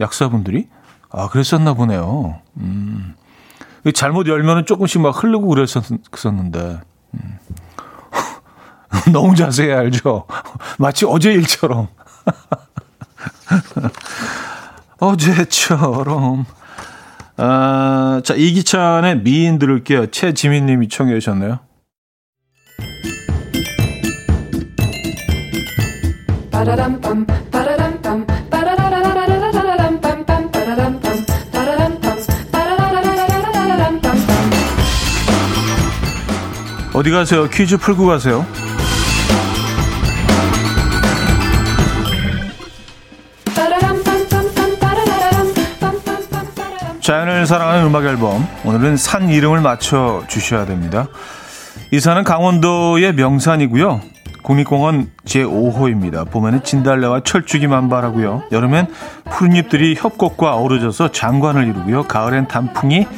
약사분들이 0.00 0.68
아, 1.10 1.28
그랬었나 1.28 1.74
보네요. 1.74 2.40
음. 2.56 3.14
잘못 3.94 4.28
열면은 4.28 4.64
조금씩 4.64 5.00
막 5.00 5.22
흐르고 5.22 5.48
그랬었는데. 5.48 6.80
음. 7.14 7.38
너무 9.12 9.34
자세히 9.34 9.72
알죠? 9.72 10.26
마치 10.78 11.04
어제 11.06 11.32
일처럼. 11.32 11.88
어제처럼. 14.98 16.44
아, 17.36 18.20
자, 18.24 18.34
이기찬의 18.34 19.22
미인 19.22 19.58
들을게요. 19.58 20.10
최지민 20.10 20.66
님이 20.66 20.88
청해 20.88 21.14
주셨네요. 21.14 21.58
어디 37.02 37.10
가세요? 37.10 37.48
퀴즈 37.48 37.78
풀고 37.78 38.06
가세요. 38.06 38.46
자연을 47.00 47.46
사랑하는 47.46 47.86
음악 47.86 48.04
앨범. 48.04 48.46
오늘은 48.64 48.96
산 48.96 49.30
이름을 49.30 49.62
맞춰 49.62 50.22
주셔야 50.28 50.64
됩니다. 50.64 51.08
이 51.90 51.98
산은 51.98 52.22
강원도의 52.22 53.14
명산이고요. 53.14 54.00
국립공원 54.44 55.10
제5호입니다. 55.24 56.30
봄에는 56.30 56.62
진달래와 56.62 57.22
철쭉이 57.24 57.66
만발하고요. 57.66 58.44
여름엔 58.52 58.86
푸른 59.28 59.56
잎들이 59.56 59.96
협곡과 59.98 60.54
어우러져서 60.54 61.10
장관을 61.10 61.64
이루고요. 61.64 62.04
가을엔 62.04 62.46
단풍이 62.46 63.08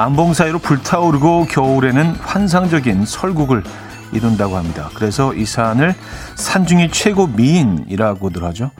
안봉 0.00 0.32
사이로 0.32 0.60
불타오르고 0.60 1.44
겨울에는 1.44 2.14
환상적인 2.14 3.04
설국을 3.04 3.62
이룬다고 4.12 4.56
합니다. 4.56 4.88
그래서 4.94 5.34
이 5.34 5.44
산을 5.44 5.94
산 6.36 6.64
중에 6.64 6.88
최고 6.90 7.26
미인이라고들 7.26 8.42
하죠. 8.44 8.70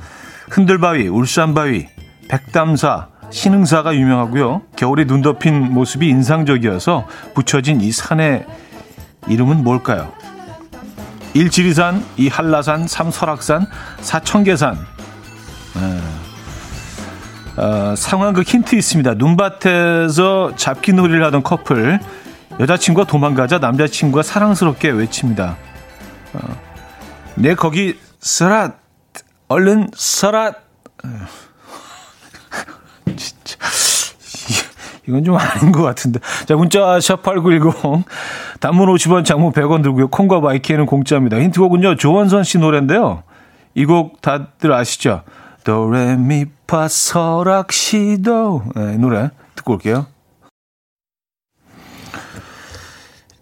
흔들바위, 0.48 1.08
울산바위, 1.08 1.88
백담사, 2.26 3.08
신흥사가 3.28 3.94
유명하고요. 3.96 4.62
겨울에 4.76 5.04
눈 5.04 5.20
덮인 5.20 5.74
모습이 5.74 6.08
인상적이어서 6.08 7.06
붙여진 7.34 7.82
이 7.82 7.92
산의 7.92 8.46
이름은 9.28 9.62
뭘까요? 9.62 10.10
1 11.34 11.50
지리산, 11.50 12.02
2 12.16 12.28
한라산, 12.28 12.88
3 12.88 13.10
설악산, 13.10 13.66
4 14.00 14.20
청계산. 14.20 14.78
네. 15.74 16.19
어, 17.60 17.94
상황극 17.94 18.46
힌트 18.46 18.74
있습니다. 18.74 19.14
눈밭에서 19.14 20.54
잡기 20.56 20.92
놀이를 20.94 21.24
하던 21.26 21.42
커플. 21.42 22.00
여자친구가 22.58 23.06
도망가자 23.06 23.58
남자친구가 23.58 24.22
사랑스럽게 24.22 24.90
외칩니다. 24.90 25.56
어, 26.34 26.38
내 27.34 27.54
거기 27.54 27.98
서랏 28.20 28.74
얼른 29.48 29.90
서랏 29.90 30.54
진짜 33.16 33.56
이건 35.06 35.24
좀 35.24 35.36
아닌 35.36 35.72
것 35.72 35.82
같은데. 35.82 36.20
자, 36.46 36.54
문자 36.56 36.80
샵8910 36.98 38.04
단문 38.60 38.88
50원, 38.94 39.24
장문 39.24 39.52
100원 39.52 39.82
들고요. 39.82 40.08
콩과 40.08 40.40
마이키에는 40.40 40.86
공짜입니다. 40.86 41.38
힌트곡은요. 41.40 41.96
조원선 41.96 42.44
씨 42.44 42.58
노래인데요. 42.58 43.22
이 43.74 43.84
곡 43.84 44.20
다들 44.20 44.72
아시죠? 44.72 45.22
도레미 45.64 46.46
파 46.70 46.86
설악 46.86 47.72
시도 47.72 48.62
네, 48.76 48.94
이 48.94 48.96
노래 48.96 49.30
듣고 49.56 49.72
올게요. 49.72 50.06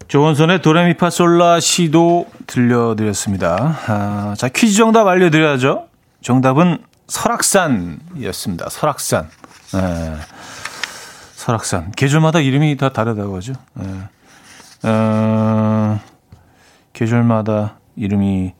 조원선의 0.07 0.63
도레미파 0.63 1.11
솔라 1.11 1.59
시도 1.59 2.25
들려드렸습니다. 2.47 3.77
아, 3.87 4.33
자, 4.35 4.49
퀴즈 4.49 4.77
정답 4.77 5.05
알려드려야죠. 5.05 5.89
정답은 6.23 6.79
설악산이었습니다. 7.07 8.69
설악산. 8.69 9.29
네. 9.73 10.15
설악산. 11.35 11.91
계절마다 11.91 12.39
이름이 12.39 12.77
다 12.77 12.89
다르다고 12.89 13.35
하죠. 13.35 13.53
네. 13.75 14.89
어, 14.89 15.99
계절마다 16.93 17.77
이름이 17.95 18.55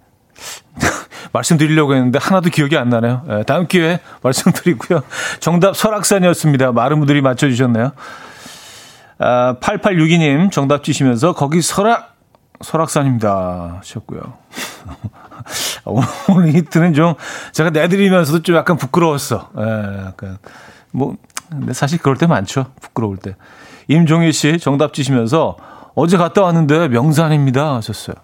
말씀드리려고 1.31 1.95
했는데 1.95 2.19
하나도 2.21 2.49
기억이 2.49 2.77
안 2.77 2.89
나네요. 2.89 3.23
네, 3.27 3.43
다음 3.43 3.67
기회에 3.67 3.99
말씀드리고요. 4.21 5.01
정답 5.39 5.75
설악산이었습니다. 5.75 6.71
많은 6.71 6.99
분들이 6.99 7.21
맞춰주셨네요. 7.21 7.91
아, 9.19 9.55
8862님 9.59 10.51
정답 10.51 10.83
주시면서 10.83 11.33
거기 11.33 11.61
설악 11.61 12.15
설악산입니다 12.61 13.77
하셨고요. 13.79 14.21
오늘 16.29 16.53
히트는 16.53 16.93
좀 16.93 17.15
제가 17.51 17.69
내드리면서도 17.69 18.43
좀 18.43 18.55
약간 18.55 18.77
부끄러웠어. 18.77 19.49
예, 19.57 20.05
약간 20.07 20.37
뭐 20.91 21.15
근데 21.49 21.73
사실 21.73 21.99
그럴 21.99 22.17
때 22.17 22.27
많죠. 22.27 22.67
부끄러울 22.81 23.17
때. 23.17 23.35
임종희 23.87 24.31
씨 24.33 24.59
정답 24.59 24.93
주시면서 24.93 25.57
어제 25.95 26.17
갔다 26.17 26.43
왔는데 26.43 26.89
명산입니다 26.89 27.75
하셨어요. 27.75 28.15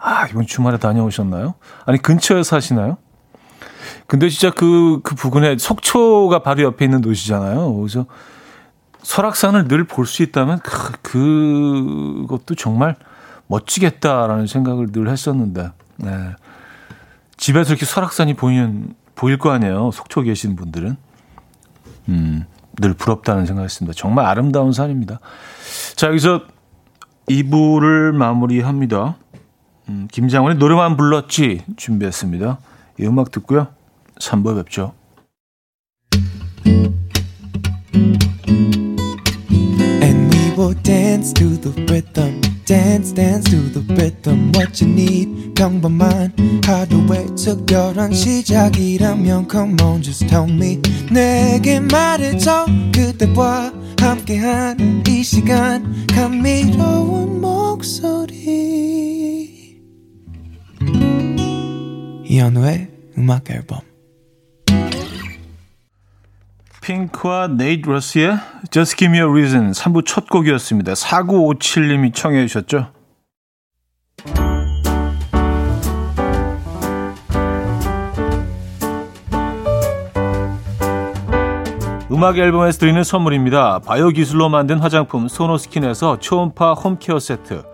아 0.00 0.26
이번 0.26 0.46
주말에 0.46 0.78
다녀오셨나요? 0.78 1.54
아니 1.84 1.98
근처에 1.98 2.42
사시나요? 2.42 2.96
근데 4.06 4.28
진짜 4.28 4.50
그, 4.50 5.00
그 5.02 5.14
부근에 5.14 5.56
속초가 5.58 6.42
바로 6.42 6.62
옆에 6.62 6.84
있는 6.84 7.00
도시잖아요. 7.00 7.74
그래서 7.74 8.06
설악산을 9.02 9.68
늘 9.68 9.84
볼 9.84 10.06
수 10.06 10.22
있다면 10.22 10.60
그, 10.62 10.92
그것도 11.02 12.54
정말 12.56 12.96
멋지겠다라는 13.46 14.46
생각을 14.46 14.92
늘 14.92 15.08
했었는데, 15.08 15.70
네. 15.96 16.30
집에서 17.36 17.70
이렇게 17.72 17.86
설악산이 17.86 18.34
보이는, 18.34 18.94
보일 19.14 19.38
거 19.38 19.50
아니에요. 19.50 19.90
속초 19.92 20.22
계신 20.22 20.54
분들은. 20.56 20.96
음, 22.08 22.44
늘 22.80 22.94
부럽다는 22.94 23.46
생각을 23.46 23.64
했습니다. 23.64 23.94
정말 23.96 24.26
아름다운 24.26 24.72
산입니다. 24.72 25.20
자, 25.96 26.08
여기서 26.08 26.42
2부를 27.28 28.12
마무리합니다. 28.12 29.16
음, 29.90 30.06
김장훈의 30.10 30.56
노래만 30.58 30.96
불렀지 30.96 31.64
준비했습니다. 31.76 32.58
이 33.00 33.06
음악 33.06 33.32
듣고요. 33.32 33.66
3부 34.20 34.62
뵙죠. 34.62 34.92
시작이라면 48.12 49.48
Come 49.50 49.76
on, 49.82 50.02
just 50.02 50.26
tell 50.28 50.48
me. 50.48 50.80
내게 51.10 51.80
말해줘. 51.80 52.66
그대와 52.94 53.72
함께한 53.98 55.02
이 55.08 55.22
시간. 55.24 56.06
감미 56.06 56.70
이현우의 62.30 62.88
음악 63.18 63.50
앨범. 63.50 63.80
핑크와 66.80 67.48
네이트 67.48 67.88
러스의 67.88 68.38
Just 68.70 68.96
Give 68.96 69.12
Me 69.12 69.18
a 69.18 69.28
Reason 69.28 69.72
3부 69.72 70.06
첫 70.06 70.28
곡이었습니다. 70.28 70.92
4957님이 70.92 72.14
청해 72.14 72.46
주셨죠. 72.46 72.92
음악 82.12 82.38
앨범에서 82.38 82.78
드리는 82.78 83.02
선물입니다. 83.02 83.80
바이오 83.80 84.10
기술로 84.10 84.48
만든 84.48 84.78
화장품 84.78 85.26
소노스킨에서 85.26 86.20
초음파 86.20 86.74
홈케어 86.74 87.18
세트, 87.18 87.64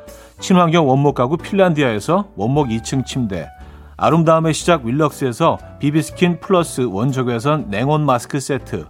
친환경 0.41 0.89
원목 0.89 1.15
가구 1.15 1.37
핀란디아에서 1.37 2.33
원목 2.37 2.69
2층 2.69 3.05
침대, 3.05 3.49
아름다움의 3.99 4.53
시작 4.53 4.85
윌럭스에서 4.85 5.59
비비스킨 5.79 6.41
플러스 6.41 6.83
원적외선 6.83 7.71
냉온 7.71 8.05
마스크 8.05 8.41
세트, 8.41 8.85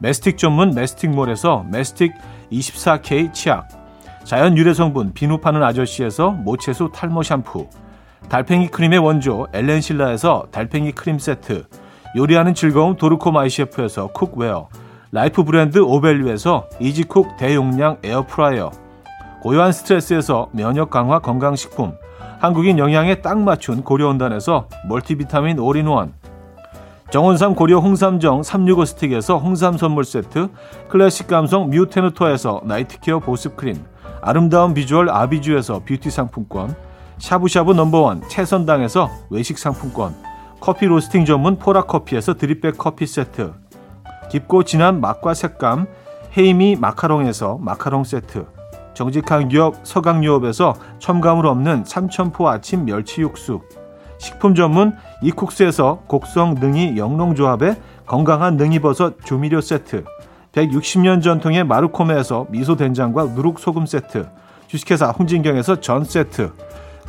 매스틱 0.00 0.36
전문 0.36 0.74
매스틱몰에서 0.74 1.64
매스틱 1.70 2.12
24K 2.52 3.32
치약, 3.32 3.68
자연 4.24 4.58
유래 4.58 4.74
성분 4.74 5.14
비누 5.14 5.38
파는 5.38 5.62
아저씨에서 5.62 6.30
모체수 6.30 6.90
탈모 6.92 7.22
샴푸, 7.22 7.68
달팽이 8.28 8.68
크림의 8.68 8.98
원조 8.98 9.46
엘렌실라에서 9.54 10.48
달팽이 10.50 10.92
크림 10.92 11.18
세트, 11.18 11.64
요리하는 12.14 12.54
즐거움 12.54 12.96
도르코 12.96 13.32
마이셰프에서 13.32 14.08
cookware, 14.08 14.68
라이프 15.10 15.42
브랜드 15.42 15.78
오벨류에서 15.78 16.68
이지쿡 16.80 17.38
대용량 17.38 17.96
에어프라이어, 18.04 18.70
고요한 19.42 19.72
스트레스에서 19.72 20.50
면역 20.52 20.90
강화 20.90 21.18
건강식품, 21.18 21.94
한국인 22.40 22.78
영양에 22.78 23.16
딱 23.16 23.38
맞춘 23.38 23.84
고려은단에서 23.84 24.66
멀티비타민 24.88 25.58
올인원, 25.58 26.14
정원삼 27.10 27.54
고려 27.54 27.80
홍삼정 27.80 28.42
365 28.42 28.86
스틱에서 28.86 29.36
홍삼 29.36 29.76
선물 29.76 30.04
세트, 30.04 30.48
클래식 30.88 31.26
감성 31.26 31.68
뮤테누토에서 31.68 32.62
night 32.64 32.94
care 32.94 33.18
보습크림, 33.18 33.84
아름다운 34.22 34.72
비주얼 34.72 35.10
아비주에서 35.10 35.82
뷰티 35.84 36.08
상품권, 36.08 36.74
샤브샤브 37.18 37.72
number 37.72 38.08
one 38.08 38.26
채선당에서 38.28 39.10
외식 39.28 39.58
상품권, 39.58 40.14
커피 40.60 40.86
로스팅 40.86 41.26
전문 41.26 41.58
포라커피에서 41.58 42.34
drip 42.38 42.61
bag 42.61 42.78
커피 42.78 43.06
세트, 43.06 43.52
깊고 44.30 44.62
진한 44.62 45.02
맛과 45.02 45.34
색감 45.34 45.86
헤이미 46.38 46.76
마카롱에서 46.76 47.58
마카롱 47.60 48.04
세트, 48.04 48.46
정직한 48.94 49.48
기업 49.48 49.76
서강유업에서 49.82 50.74
첨가물 50.98 51.46
없는 51.46 51.84
삼천포 51.84 52.48
아침 52.48 52.84
멸치 52.84 53.20
육수, 53.20 53.60
식품 54.20 54.54
전문 54.54 54.94
이쿡스에서 55.22 56.02
곡성 56.06 56.56
능이 56.60 56.98
영농조합의 56.98 57.76
건강한 58.06 58.56
능이버섯 58.56 59.24
조미료 59.24 59.60
세트. 59.60 60.04
160년 60.52 61.22
전통의 61.22 61.64
마르코메에서 61.64 62.46
미소된장과 62.50 63.24
누룩소금 63.24 63.86
세트. 63.86 64.28
주식회사 64.66 65.10
홍진경에서 65.10 65.80
전 65.80 66.04
세트. 66.04 66.52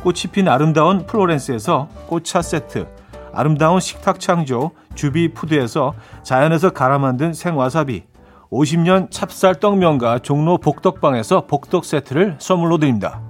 꽃이 0.02 0.32
핀 0.32 0.48
아름다운 0.48 1.06
플로렌스에서 1.06 1.88
꽃차 2.06 2.40
세트. 2.40 2.86
아름다운 3.32 3.80
식탁 3.80 4.18
창조 4.18 4.70
주비푸드에서 4.94 5.94
자연에서 6.22 6.70
갈아 6.70 6.98
만든 6.98 7.32
생와사비 7.32 8.04
50년 8.52 9.10
찹쌀 9.10 9.58
떡면가 9.58 10.18
종로 10.18 10.58
복덕방에서 10.58 11.46
복덕 11.46 11.84
세트를 11.84 12.36
선물로 12.38 12.78
드립니다. 12.78 13.22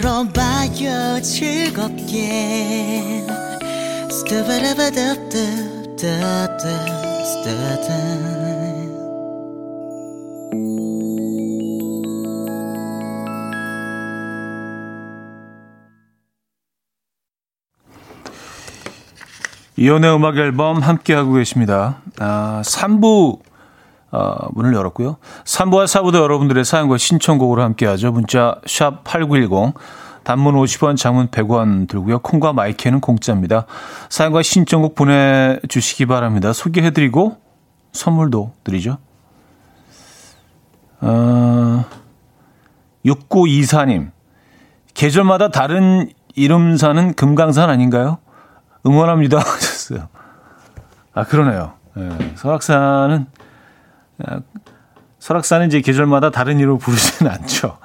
들어봐 0.00 0.59
즐겁게 1.20 2.80
이혼의 19.76 20.14
음악 20.14 20.38
앨범 20.38 20.78
함께하고 20.78 21.34
계십니다. 21.34 21.98
아, 22.18 22.62
3부 22.64 23.40
어, 24.12 24.48
문을 24.52 24.74
열었고요. 24.74 25.18
3부와 25.44 25.84
4부도 25.84 26.14
여러분들의 26.16 26.64
사연과 26.64 26.96
신청곡으로 26.96 27.62
함께하죠. 27.62 28.12
문자 28.12 28.56
샵 28.66 29.04
8910 29.04 29.74
단문 30.22 30.54
50원, 30.54 30.96
장문 30.96 31.28
100원 31.28 31.88
들고요. 31.88 32.20
콩과 32.20 32.52
마이크는 32.52 33.00
공짜입니다. 33.00 33.66
사연과 34.08 34.42
신청곡 34.42 34.94
보내주시기 34.94 36.06
바랍니다. 36.06 36.52
소개해드리고 36.52 37.38
선물도 37.92 38.52
드리죠. 38.64 38.98
어, 41.00 41.84
6924님. 43.04 44.10
계절마다 44.94 45.50
다른 45.50 46.10
이름 46.34 46.76
사는 46.76 47.14
금강산 47.14 47.70
아닌가요? 47.70 48.18
응원합니다. 48.86 49.38
하셨어요. 49.40 50.08
아, 51.12 51.24
그러네요. 51.24 51.72
네, 51.94 52.34
설악산은, 52.36 53.26
아, 54.26 54.40
설악산은 55.18 55.66
이제 55.66 55.80
계절마다 55.80 56.30
다른 56.30 56.58
이름으로 56.58 56.78
부르지는 56.78 57.32
않죠. 57.32 57.78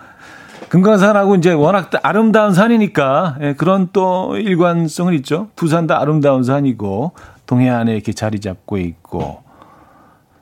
금강산하고 0.75 1.35
이제 1.35 1.53
워낙 1.53 1.89
아름다운 2.03 2.53
산이니까 2.53 3.37
예, 3.39 3.53
그런 3.53 3.87
또 3.93 4.35
일관성은 4.35 5.13
있죠. 5.15 5.47
부산도 5.55 5.95
아름다운 5.95 6.43
산이고 6.43 7.13
동해안에 7.45 7.93
이렇게 7.93 8.11
자리 8.11 8.41
잡고 8.41 8.77
있고 8.77 9.41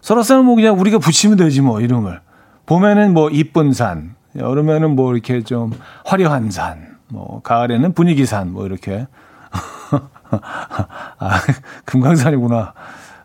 설악산은 0.01 0.45
뭐 0.45 0.55
그냥 0.55 0.79
우리가 0.79 0.97
붙이면 0.97 1.37
되지 1.37 1.61
뭐 1.61 1.81
이름을 1.81 2.19
봄에는 2.65 3.13
뭐 3.13 3.29
이쁜 3.29 3.73
산, 3.73 4.15
여름에는 4.35 4.95
뭐 4.95 5.13
이렇게 5.13 5.43
좀 5.43 5.71
화려한 6.03 6.49
산, 6.49 6.97
뭐 7.09 7.41
가을에는 7.43 7.93
분위기 7.93 8.25
산, 8.25 8.53
뭐 8.53 8.65
이렇게 8.65 9.05
아, 11.19 11.41
금강산이구나. 11.85 12.73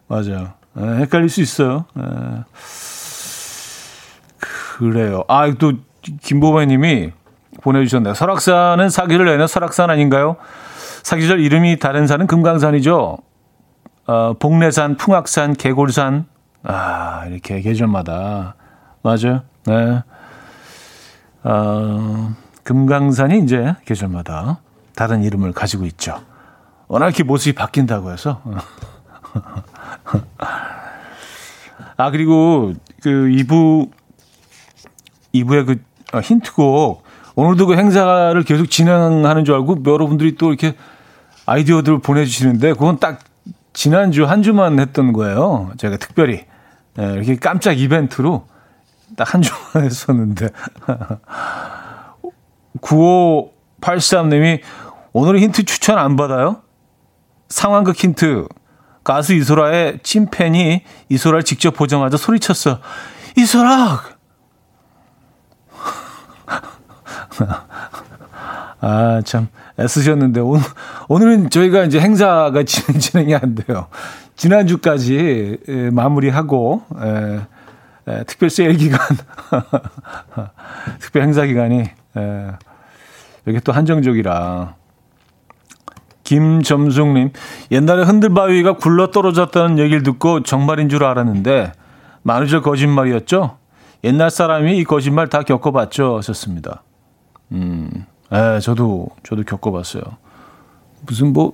맞아요. 0.08 0.52
에, 0.76 0.82
예, 0.82 0.96
헷갈릴 0.98 1.30
수 1.30 1.40
있어요. 1.40 1.86
에. 1.96 2.02
예. 2.02 2.44
그래요. 4.78 5.24
아, 5.26 5.50
또, 5.58 5.72
김보배 6.02 6.66
님이 6.66 7.12
보내주셨네요. 7.62 8.14
설악산은 8.14 8.90
사기를 8.90 9.26
내는 9.26 9.46
설악산 9.46 9.90
아닌가요? 9.90 10.36
사기절 11.02 11.40
이름이 11.40 11.78
다른 11.78 12.06
산은 12.06 12.26
금강산이죠. 12.26 13.18
어, 14.06 14.34
복례산, 14.38 14.96
풍악산, 14.96 15.54
개골산. 15.54 16.26
아, 16.62 17.24
이렇게 17.26 17.60
계절마다. 17.60 18.54
맞아요. 19.02 19.42
네. 19.64 20.02
어, 21.44 22.34
금강산이 22.62 23.40
이제 23.40 23.74
계절마다 23.86 24.60
다른 24.94 25.22
이름을 25.22 25.52
가지고 25.52 25.84
있죠. 25.86 26.20
워낙 26.88 27.06
이렇게 27.06 27.22
모습이 27.22 27.54
바뀐다고 27.54 28.12
해서. 28.12 28.42
아, 31.96 32.10
그리고 32.10 32.72
그 33.02 33.08
2부, 33.10 33.90
2부의 35.34 35.66
그 35.66 35.72
어, 35.72 35.76
힌트곡, 36.22 37.02
오늘도 37.36 37.66
그 37.66 37.74
행사를 37.76 38.42
계속 38.42 38.66
진행하는 38.66 39.44
줄 39.44 39.54
알고 39.54 39.82
여러분들이 39.86 40.36
또 40.36 40.48
이렇게 40.48 40.74
아이디어들을 41.46 42.00
보내주시는데 42.00 42.72
그건 42.72 42.98
딱 42.98 43.20
지난주 43.72 44.24
한 44.26 44.42
주만 44.42 44.78
했던 44.80 45.12
거예요. 45.12 45.70
제가 45.78 45.98
특별히. 45.98 46.44
네, 46.94 47.12
이렇게 47.12 47.36
깜짝 47.36 47.78
이벤트로 47.78 48.46
딱 49.16 49.34
한 49.34 49.42
주만 49.42 49.84
했었는데. 49.86 50.48
9583님이 52.80 54.60
오늘 55.12 55.38
힌트 55.40 55.64
추천 55.64 55.98
안 55.98 56.16
받아요? 56.16 56.62
상황극 57.48 57.96
힌트. 57.96 58.46
가수 59.04 59.32
이소라의 59.34 60.00
찐팬이 60.02 60.82
이소라를 61.08 61.42
직접 61.44 61.70
보자마자 61.74 62.16
소리쳤어. 62.16 62.80
이소라! 63.36 64.17
아, 68.80 69.22
참, 69.24 69.48
애쓰셨는데, 69.78 70.40
오늘, 70.40 70.62
오늘은 71.08 71.50
저희가 71.50 71.84
이제 71.84 72.00
행사가 72.00 72.62
진행이 72.64 73.34
안 73.34 73.54
돼요. 73.54 73.88
지난주까지 74.36 75.58
에, 75.68 75.90
마무리하고, 75.90 76.82
에, 77.00 77.40
에, 78.08 78.24
특별 78.24 78.50
세일 78.50 78.76
기간, 78.76 79.00
특별 81.00 81.22
행사 81.22 81.44
기간이, 81.44 81.80
에, 81.80 82.46
이게 83.46 83.60
또 83.60 83.72
한정적이라, 83.72 84.74
김점숙님, 86.24 87.32
옛날에 87.70 88.04
흔들바위가 88.04 88.74
굴러 88.74 89.10
떨어졌다는 89.10 89.78
얘기를 89.78 90.02
듣고 90.02 90.42
정말인 90.42 90.88
줄 90.88 91.04
알았는데, 91.04 91.72
만우절 92.22 92.62
거짓말이었죠? 92.62 93.56
옛날 94.04 94.30
사람이 94.30 94.76
이 94.78 94.84
거짓말 94.84 95.28
다 95.28 95.42
겪어봤죠? 95.42 96.18
하셨습니다. 96.18 96.82
음, 97.52 98.06
예, 98.32 98.60
저도, 98.60 99.08
저도 99.24 99.44
겪어봤어요. 99.44 100.02
무슨 101.06 101.32
뭐, 101.32 101.52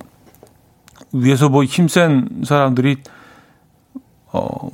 위에서 1.13 1.49
뭐 1.49 1.63
힘센 1.63 2.43
사람들이, 2.43 2.97
어, 4.31 4.69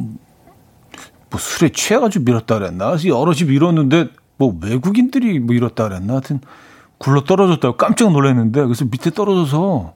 뭐 1.30 1.40
술에 1.40 1.70
취해가지고 1.70 2.26
밀었다 2.26 2.60
그랬나? 2.60 2.96
여럿이 3.06 3.44
밀었는데, 3.48 4.10
뭐 4.38 4.58
외국인들이 4.62 5.40
뭐 5.40 5.56
이렇다 5.56 5.88
그랬나? 5.88 6.14
하여튼, 6.14 6.42
굴러 7.02 7.24
떨어졌다고 7.24 7.78
깜짝 7.78 8.12
놀랐는데 8.12 8.64
그래서 8.64 8.86
밑에 8.86 9.10
떨어져서 9.10 9.94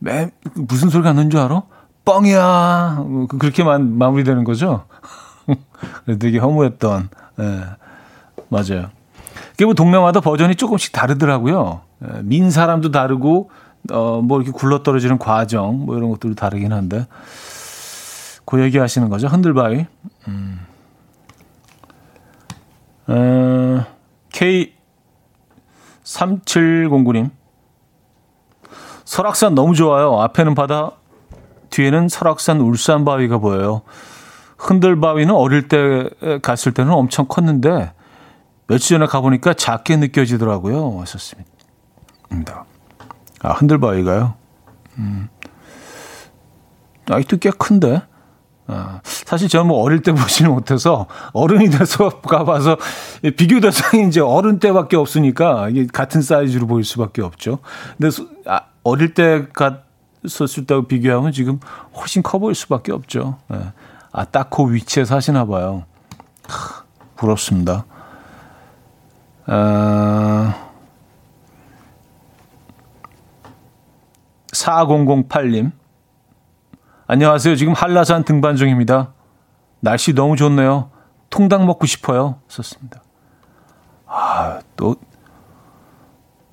매 0.00 0.30
무슨 0.56 0.90
소리가 0.90 1.12
나는 1.12 1.30
줄 1.30 1.38
알아? 1.38 1.62
뻥이야. 2.04 3.04
뭐 3.06 3.26
그렇게만 3.28 3.96
마무리되는 3.96 4.42
거죠. 4.42 4.86
되게 6.18 6.38
허무했던. 6.38 7.10
예. 7.38 7.64
맞아요. 8.48 8.90
뭐 9.64 9.74
동네마다 9.74 10.20
버전이 10.20 10.56
조금씩 10.56 10.92
다르더라고요. 10.92 11.80
예, 12.04 12.22
민 12.22 12.50
사람도 12.50 12.90
다르고 12.90 13.50
어 13.90 14.20
뭐 14.22 14.40
이렇게 14.40 14.52
굴러 14.52 14.82
떨어지는 14.82 15.18
과정 15.18 15.86
뭐 15.86 15.96
이런 15.96 16.10
것들도 16.10 16.34
다르긴 16.36 16.72
한데 16.72 17.06
그 18.44 18.60
얘기 18.62 18.78
하시는 18.78 19.08
거죠. 19.08 19.26
흔들바위. 19.28 19.86
음. 20.28 20.60
어, 23.06 23.84
K 24.32 24.72
3709님. 26.04 27.30
설악산 29.04 29.54
너무 29.54 29.74
좋아요. 29.74 30.20
앞에는 30.20 30.54
바다, 30.54 30.92
뒤에는 31.70 32.08
설악산 32.08 32.60
울산 32.60 33.04
바위가 33.04 33.38
보여요. 33.38 33.82
흔들 34.58 35.00
바위는 35.00 35.34
어릴 35.34 35.68
때 35.68 36.08
갔을 36.42 36.72
때는 36.72 36.92
엄청 36.92 37.26
컸는데 37.26 37.92
며칠 38.70 38.94
전에 38.94 39.06
가보니까 39.06 39.54
작게 39.54 39.96
느껴지더라고요. 39.96 40.94
왔었습니다. 40.94 41.50
아, 43.42 43.52
흔들 43.54 43.80
바위가요? 43.80 44.34
음. 44.98 45.28
아직도 47.10 47.38
꽤 47.38 47.50
큰데? 47.50 48.02
아, 48.68 49.00
사실 49.02 49.48
저는 49.48 49.66
뭐 49.66 49.82
어릴 49.82 50.02
때 50.02 50.12
보지는 50.14 50.52
못해서 50.52 51.06
어른이 51.32 51.70
돼서 51.70 52.20
가봐서 52.20 52.76
비교 53.36 53.58
대상이 53.58 54.06
이제 54.08 54.20
어른 54.20 54.60
때밖에 54.60 54.96
없으니까 54.96 55.68
이게 55.70 55.88
같은 55.92 56.22
사이즈로 56.22 56.68
보일 56.68 56.84
수밖에 56.84 57.22
없죠. 57.22 57.58
근데 57.98 58.16
아, 58.46 58.66
어릴 58.84 59.14
때 59.14 59.48
갔었을 59.52 60.66
때하고 60.66 60.86
비교하면 60.86 61.32
지금 61.32 61.58
훨씬 61.96 62.22
커 62.22 62.38
보일 62.38 62.54
수밖에 62.54 62.92
없죠. 62.92 63.38
네. 63.48 63.58
아, 64.12 64.24
딱 64.26 64.50
그 64.50 64.72
위치에 64.72 65.04
사시나 65.04 65.44
봐요. 65.46 65.86
하, 66.46 66.84
부럽습니다. 67.16 67.84
아, 69.52 70.70
4008님. 74.52 75.72
안녕하세요. 77.08 77.56
지금 77.56 77.72
한라산 77.72 78.22
등반 78.22 78.54
중입니다. 78.54 79.12
날씨 79.80 80.14
너무 80.14 80.36
좋네요. 80.36 80.92
통닭 81.30 81.64
먹고 81.66 81.86
싶어요. 81.86 82.38
썼습니다. 82.46 83.02
아, 84.06 84.60
또, 84.76 84.94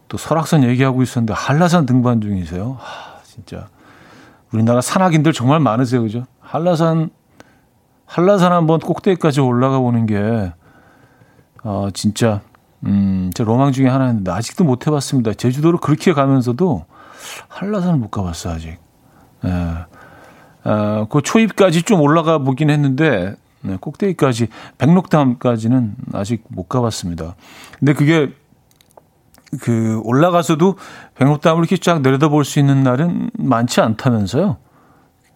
또 0.07 0.17
설악산 0.17 0.63
얘기하고 0.63 1.03
있었는데 1.03 1.35
한라산 1.35 1.85
등반 1.85 2.19
중이세요? 2.19 2.79
아, 2.81 3.19
진짜. 3.23 3.67
우리나라 4.51 4.81
산악인들 4.81 5.33
정말 5.33 5.59
많으세요. 5.59 6.01
그죠? 6.01 6.25
한라산, 6.39 7.11
한라산 8.07 8.53
한번 8.53 8.79
꼭대기까지 8.79 9.39
올라가 9.39 9.77
보는 9.77 10.07
게, 10.07 10.51
어, 11.63 11.89
진짜 11.93 12.41
음, 12.85 13.31
제 13.33 13.43
로망 13.43 13.71
중에 13.71 13.87
하나였는데 13.87 14.31
아직도 14.31 14.63
못 14.63 14.87
해봤습니다. 14.87 15.33
제주도를 15.33 15.79
그렇게 15.79 16.13
가면서도 16.13 16.85
한라산을 17.47 17.97
못 17.97 18.09
가봤어 18.09 18.51
아직. 18.51 18.77
예. 19.45 20.69
어, 20.69 21.07
그 21.09 21.21
초입까지 21.21 21.83
좀 21.83 22.01
올라가 22.01 22.37
보긴 22.39 22.69
했는데 22.69 23.35
네, 23.61 23.77
꼭대기까지 23.79 24.47
백록담까지는 24.77 25.95
아직 26.13 26.43
못 26.49 26.69
가봤습니다. 26.69 27.35
근데 27.79 27.93
그게 27.93 28.33
그 29.61 30.01
올라가서도 30.03 30.75
백록담을 31.15 31.59
이렇게 31.59 31.77
쫙 31.77 32.01
내려다볼 32.01 32.45
수 32.45 32.59
있는 32.59 32.83
날은 32.83 33.31
많지 33.37 33.81
않다면서요. 33.81 34.57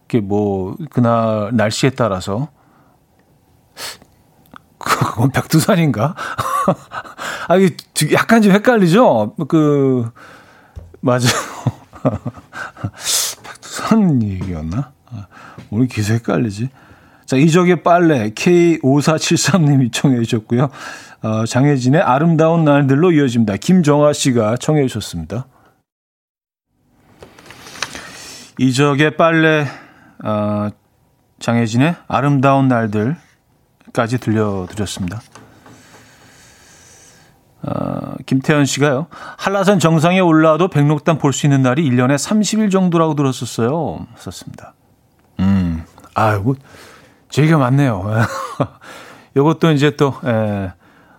이게 0.06 0.20
뭐 0.20 0.76
그날 0.89 1.52
날씨에 1.54 1.92
따라서 1.92 2.50
그건 4.78 5.32
백두산인가? 5.32 6.16
아, 7.47 7.55
이게 7.57 7.76
약간 8.13 8.41
좀 8.41 8.51
헷갈리죠? 8.51 9.36
그, 9.47 10.09
맞아요. 11.01 11.22
백두산 13.43 14.22
얘기였나? 14.22 14.91
아, 15.07 15.28
오늘 15.69 15.88
기사 15.88 16.13
헷갈리지? 16.13 16.69
자, 17.26 17.38
이적의 17.38 17.84
빨래 17.84 18.30
K5473님이 18.32 19.91
청해 19.93 20.22
주셨고요. 20.24 20.69
어, 21.24 21.45
장혜진의 21.45 22.01
아름다운 22.01 22.65
날들로 22.65 23.11
이어집니다. 23.11 23.57
김정아 23.57 24.11
씨가 24.13 24.57
청해 24.57 24.88
주셨습니다. 24.88 25.45
이적의 28.57 29.15
빨래 29.15 29.67
어, 30.24 30.69
장혜진의 31.39 31.95
아름다운 32.07 32.67
날들까지 32.67 34.17
들려드렸습니다. 34.19 35.22
어, 37.64 38.16
김태현 38.26 38.66
씨가요. 38.66 39.07
한라산 39.38 39.80
정상에 39.80 40.20
올라와도 40.20 40.68
백록담 40.70 41.18
볼 41.20 41.32
수 41.34 41.45
있는 41.45 41.62
날이 41.62 41.88
1년에 41.89 42.16
30일 42.16 42.72
정도라고 42.72 43.14
들었었어요. 43.16 44.07
썼습니다. 44.18 44.74
음, 45.39 45.84
아이고, 46.16 46.55
제가 47.30 47.57
맞네요. 47.57 48.03
이것도 49.36 49.72
이제 49.72 49.95
또, 49.95 50.14
에, 50.26 50.72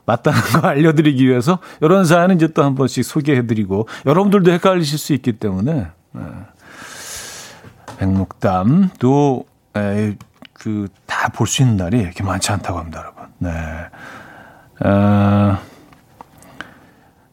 맞다는 0.04 0.40
거 0.40 0.66
알려드리기 0.68 1.26
위해서 1.28 1.58
이런 1.80 2.04
사연은 2.04 2.34
이제 2.36 2.48
또 2.48 2.62
한 2.64 2.74
번씩 2.74 3.04
소개해드리고 3.04 3.86
여러분들도 4.04 4.50
헷갈리실 4.50 4.98
수 4.98 5.12
있기 5.14 5.34
때문에 5.34 5.86
에, 6.16 6.20
백록담도 7.98 9.44
그 10.54 10.88
다 11.06 11.28
볼 11.28 11.46
수 11.46 11.62
있는 11.62 11.76
날이 11.76 12.00
이렇게 12.00 12.22
많지 12.24 12.50
않다고 12.52 12.78
합니다, 12.78 13.00
여러분. 13.00 13.24
네. 13.38 13.50
어, 14.84 15.58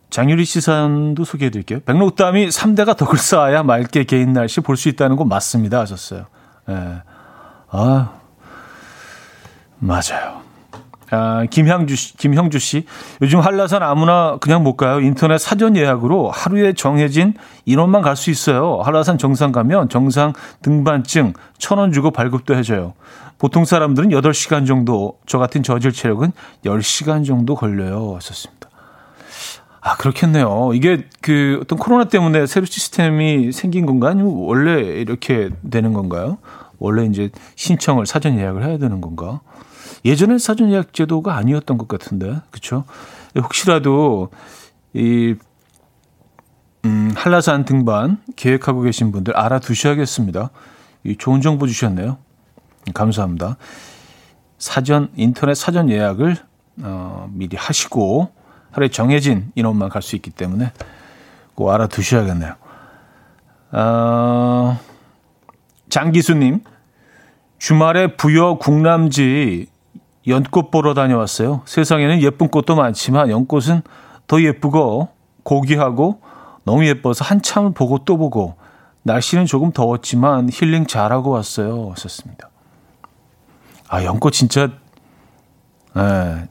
장유리 0.09 0.45
씨 0.45 0.59
사연도 0.61 1.23
소개해 1.23 1.51
드릴게요. 1.51 1.79
백록담이 1.81 2.47
3대가 2.49 2.97
덕을 2.97 3.17
쌓아야 3.19 3.63
맑게 3.63 4.05
개인 4.05 4.33
날씨 4.33 4.61
볼 4.61 4.75
수 4.75 4.89
있다는 4.89 5.15
건 5.15 5.27
맞습니다 5.27 5.79
하셨어요. 5.81 6.25
예. 6.69 7.01
아, 7.71 8.09
맞아요. 9.79 10.41
아, 11.11 11.43
김향주 11.49 11.95
씨, 11.95 12.17
김형주 12.17 12.59
씨. 12.59 12.85
요즘 13.21 13.39
한라산 13.39 13.81
아무나 13.81 14.37
그냥 14.39 14.63
못 14.63 14.75
가요. 14.77 14.99
인터넷 14.99 15.39
사전 15.39 15.75
예약으로 15.75 16.29
하루에 16.29 16.73
정해진 16.73 17.33
인원만 17.65 18.01
갈 18.03 18.15
수 18.15 18.29
있어요. 18.29 18.81
한라산 18.83 19.17
정상 19.17 19.51
가면 19.51 19.89
정상 19.89 20.33
등반증 20.61 21.33
천 21.57 21.79
원 21.79 21.91
주고 21.91 22.11
발급도 22.11 22.55
해줘요. 22.55 22.93
보통 23.39 23.65
사람들은 23.65 24.09
8시간 24.09 24.67
정도, 24.67 25.17
저 25.25 25.39
같은 25.39 25.63
저질 25.63 25.93
체력은 25.93 26.31
10시간 26.65 27.25
정도 27.25 27.55
걸려요. 27.55 28.15
하셨습니다. 28.17 28.58
아, 29.81 29.95
그렇겠네요. 29.95 30.71
이게 30.73 31.07
그 31.21 31.59
어떤 31.61 31.79
코로나 31.79 32.05
때문에 32.05 32.45
새로 32.45 32.65
시스템이 32.65 33.51
생긴 33.51 33.85
건가? 33.85 34.09
아니면 34.09 34.33
원래 34.33 34.81
이렇게 34.81 35.49
되는 35.69 35.93
건가요? 35.93 36.37
원래 36.79 37.05
이제 37.05 37.29
신청을 37.55 38.05
사전 38.05 38.37
예약을 38.37 38.63
해야 38.65 38.77
되는 38.77 39.01
건가? 39.01 39.41
예전엔 40.05 40.37
사전 40.37 40.71
예약 40.71 40.93
제도가 40.93 41.35
아니었던 41.35 41.77
것 41.77 41.87
같은데, 41.87 42.41
그렇죠? 42.51 42.85
혹시라도 43.35 44.29
이 44.93 45.35
음, 46.85 47.11
한라산 47.15 47.65
등반 47.65 48.21
계획하고 48.35 48.81
계신 48.81 49.11
분들 49.11 49.35
알아두셔야겠습니다. 49.35 50.49
이 51.03 51.17
좋은 51.17 51.41
정보 51.41 51.67
주셨네요. 51.67 52.17
감사합니다. 52.93 53.57
사전 54.57 55.09
인터넷 55.15 55.53
사전 55.55 55.89
예약을 55.89 56.37
어, 56.81 57.29
미리 57.33 57.57
하시고 57.57 58.29
하루에 58.71 58.89
정해진 58.89 59.51
인원만 59.55 59.89
갈 59.89 60.01
수 60.01 60.15
있기 60.15 60.31
때문에 60.31 60.71
꼭 61.55 61.71
알아두셔야겠네요. 61.71 62.55
어, 63.71 64.79
장기수님, 65.89 66.63
주말에 67.57 68.15
부여 68.15 68.55
국남지 68.55 69.67
연꽃 70.27 70.71
보러 70.71 70.93
다녀왔어요. 70.93 71.61
세상에는 71.65 72.21
예쁜 72.21 72.47
꽃도 72.47 72.75
많지만 72.75 73.29
연꽃은 73.29 73.81
더 74.27 74.41
예쁘고 74.41 75.09
고귀하고 75.43 76.21
너무 76.63 76.85
예뻐서 76.85 77.25
한참을 77.25 77.73
보고 77.73 77.99
또 78.05 78.17
보고 78.17 78.55
날씨는 79.03 79.45
조금 79.45 79.71
더웠지만 79.71 80.49
힐링 80.51 80.85
잘하고 80.85 81.31
왔어요. 81.31 81.89
하셨습니다. 81.91 82.49
아, 83.87 84.03
연꽃 84.03 84.33
진짜 84.33 84.69
에, 85.97 86.47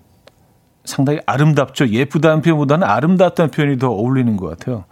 상당히 0.89 1.21
아름답죠. 1.27 1.89
예쁘다는 1.89 2.43
표현보다는 2.43 2.87
아름답다는 2.87 3.51
표현이 3.51 3.79
더 3.79 3.89
어울리는 3.91 4.37
것 4.37 4.49
같아요. 4.49 4.85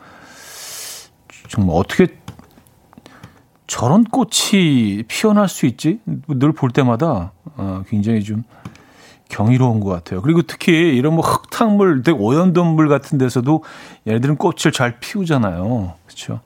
정말 1.48 1.76
어떻게 1.76 2.06
저런 3.66 4.04
꽃이 4.04 5.02
피어날 5.08 5.48
수 5.48 5.66
있지? 5.66 6.00
늘 6.28 6.52
볼 6.52 6.70
때마다 6.70 7.32
어, 7.56 7.82
굉장히 7.88 8.22
좀 8.22 8.44
경이로운 9.28 9.80
것 9.80 9.88
같아요. 9.90 10.22
그리고 10.22 10.42
특히 10.42 10.72
이런 10.96 11.14
뭐 11.14 11.24
흙탕물, 11.24 12.02
되게 12.02 12.16
오염동물 12.16 12.88
같은 12.88 13.18
데서도 13.18 13.64
얘네들은 14.06 14.36
꽃을 14.36 14.72
잘 14.72 15.00
피우잖아요. 15.00 15.94
그렇죠? 16.06 16.40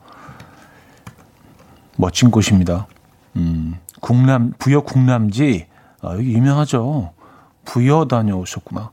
멋진 1.97 2.31
곳입니다. 2.31 2.87
음, 3.37 3.75
국남 4.01 4.53
부여 4.59 4.81
국남지 4.81 5.67
아, 6.03 6.15
여기 6.15 6.33
유명하죠. 6.33 7.13
부여 7.65 8.07
다녀오셨구나. 8.07 8.91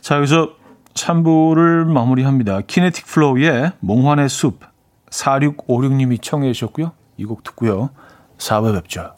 자, 0.00 0.16
여기서 0.16 0.50
3부를 0.94 1.84
마무리합니다. 1.84 2.62
키네틱 2.62 3.06
플로우의 3.06 3.72
몽환의 3.80 4.28
숲 4.28 4.60
4656님이 5.10 6.20
청해 6.22 6.52
주셨고요. 6.52 6.92
이 7.18 7.24
곡 7.24 7.42
듣고요. 7.42 7.90
4부 8.38 8.74
뵙죠. 8.74 9.14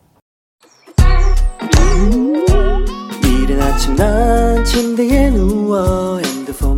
이른 3.25 3.61
아침 3.62 3.97
난 3.97 4.64
침대에 4.64 5.31
누워 5.31 6.19
핸드폰 6.19 6.78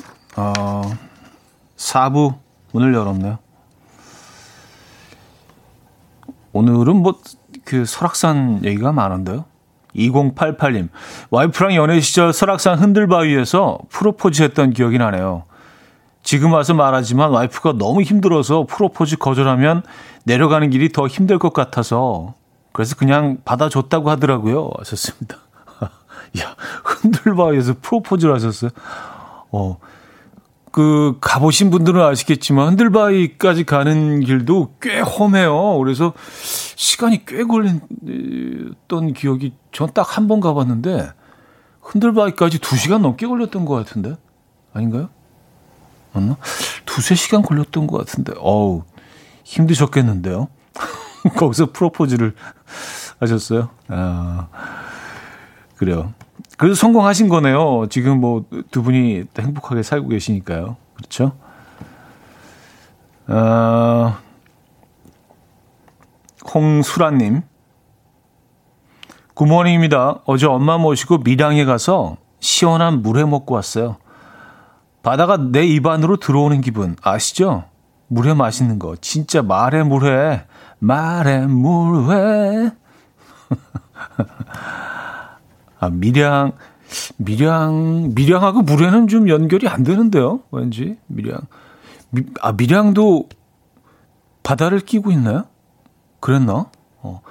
어, 0.37 0.81
4부 1.77 2.35
문을 2.71 2.93
열었네요. 2.93 3.39
오늘은 6.53 6.97
뭐 6.97 7.19
그 7.65 7.85
설악산 7.85 8.65
얘기가 8.65 8.91
많은데요. 8.91 9.45
2088님, 9.95 10.89
와이프랑 11.29 11.75
연애 11.75 11.99
시절 11.99 12.31
설악산 12.31 12.79
흔들바위에서 12.79 13.79
프로포즈 13.89 14.41
했던 14.43 14.71
기억이 14.71 14.97
나네요. 14.97 15.43
지금 16.23 16.53
와서 16.53 16.73
말하지만 16.73 17.31
와이프가 17.31 17.73
너무 17.73 18.01
힘들어서 18.01 18.65
프로포즈 18.69 19.17
거절하면 19.17 19.83
내려가는 20.23 20.69
길이 20.69 20.91
더 20.91 21.07
힘들 21.07 21.39
것 21.39 21.53
같아서 21.53 22.35
그래서 22.71 22.95
그냥 22.95 23.37
받아줬다고 23.43 24.09
하더라고요. 24.09 24.69
하셨습니다. 24.77 25.37
야, 26.39 26.55
흔들바위에서 26.83 27.75
프로포즈를 27.81 28.33
하셨어요? 28.35 28.71
어, 29.51 29.77
그, 30.71 31.17
가보신 31.21 31.69
분들은 31.69 32.01
아시겠지만, 32.01 32.69
흔들바위까지 32.69 33.65
가는 33.65 34.21
길도 34.21 34.75
꽤 34.81 34.99
험해요. 34.99 35.77
그래서 35.79 36.13
시간이 36.75 37.25
꽤 37.25 37.43
걸렸던 37.43 39.13
기억이, 39.15 39.53
전 39.71 39.89
딱 39.93 40.03
한 40.17 40.27
번 40.27 40.39
가봤는데, 40.39 41.11
흔들바위까지 41.81 42.59
두 42.59 42.77
시간 42.77 43.01
넘게 43.01 43.27
걸렸던 43.27 43.65
것 43.65 43.75
같은데? 43.75 44.15
아닌가요? 44.73 45.09
맞나? 46.13 46.37
두세 46.85 47.15
시간 47.15 47.41
걸렸던 47.41 47.87
것 47.87 47.97
같은데, 47.97 48.33
어우, 48.39 48.83
힘드셨겠는데요? 49.43 50.47
거기서 51.37 51.71
프로포즈를 51.73 52.33
하셨어요? 53.19 53.69
아, 53.89 54.47
그래요. 55.77 56.13
그래서 56.61 56.75
성공하신 56.75 57.27
거네요. 57.27 57.87
지금 57.89 58.21
뭐 58.21 58.45
두 58.69 58.83
분이 58.83 59.23
행복하게 59.39 59.81
살고 59.81 60.09
계시니까요. 60.09 60.77
그렇죠? 60.93 61.31
아, 63.27 64.19
홍수라님. 66.53 67.41
굿모닝입니다. 69.33 70.21
어제 70.25 70.45
엄마 70.45 70.77
모시고 70.77 71.19
밀양에 71.19 71.65
가서 71.65 72.17
시원한 72.39 73.01
물회 73.01 73.25
먹고 73.25 73.55
왔어요. 73.55 73.97
바다가 75.01 75.37
내 75.37 75.65
입안으로 75.65 76.17
들어오는 76.17 76.61
기분 76.61 76.95
아시죠? 77.01 77.63
물회 78.07 78.35
맛있는 78.35 78.77
거. 78.77 78.95
진짜 79.01 79.41
말해 79.41 79.81
물회. 79.81 80.45
말해 80.77 81.47
물회. 81.47 82.71
아, 85.81 85.89
밀양, 85.89 86.53
밀양, 87.17 88.11
밀양하고 88.15 88.61
물회는 88.61 89.07
좀 89.07 89.27
연결이 89.27 89.67
안 89.67 89.83
되는데요. 89.83 90.41
왠지 90.51 90.97
밀양. 91.07 91.41
미, 92.11 92.23
아, 92.39 92.53
밀양도 92.53 93.27
바다를 94.43 94.79
끼고 94.79 95.11
있나요? 95.11 95.45
그랬나? 96.19 96.67
어. 97.01 97.21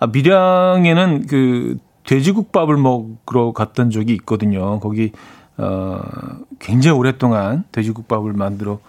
아, 0.00 0.06
밀양에는 0.08 1.26
그 1.28 1.78
돼지국밥을 2.04 2.76
먹으러 2.76 3.52
갔던 3.52 3.90
적이 3.90 4.14
있거든요. 4.14 4.80
거기 4.80 5.12
어 5.56 6.00
굉장히 6.58 6.98
오랫동안 6.98 7.64
돼지국밥을 7.70 8.32
만들어 8.32 8.80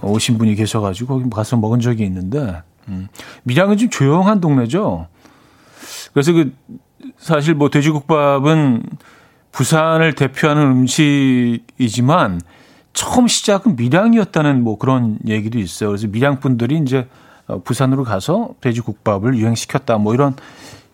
오신 0.00 0.38
분이 0.38 0.54
계셔가지고 0.54 1.18
거기 1.18 1.28
가서 1.28 1.56
먹은 1.56 1.80
적이 1.80 2.04
있는데 2.04 2.62
음, 2.88 3.08
밀양은 3.42 3.76
좀 3.76 3.90
조용한 3.90 4.40
동네죠. 4.40 5.08
그래서 6.14 6.32
그 6.32 6.54
사실 7.16 7.54
뭐 7.54 7.70
돼지국밥은 7.70 8.82
부산을 9.52 10.14
대표하는 10.14 10.62
음식이지만 10.62 12.40
처음 12.92 13.28
시작은 13.28 13.76
밀양이었다는 13.76 14.62
뭐 14.62 14.78
그런 14.78 15.18
얘기도 15.26 15.58
있어요. 15.58 15.90
그래서 15.90 16.06
밀양 16.08 16.40
분들이 16.40 16.78
이제 16.78 17.08
어, 17.46 17.60
부산으로 17.62 18.04
가서 18.04 18.54
돼지국밥을 18.60 19.36
유행시켰다. 19.36 19.98
뭐 19.98 20.14
이런 20.14 20.34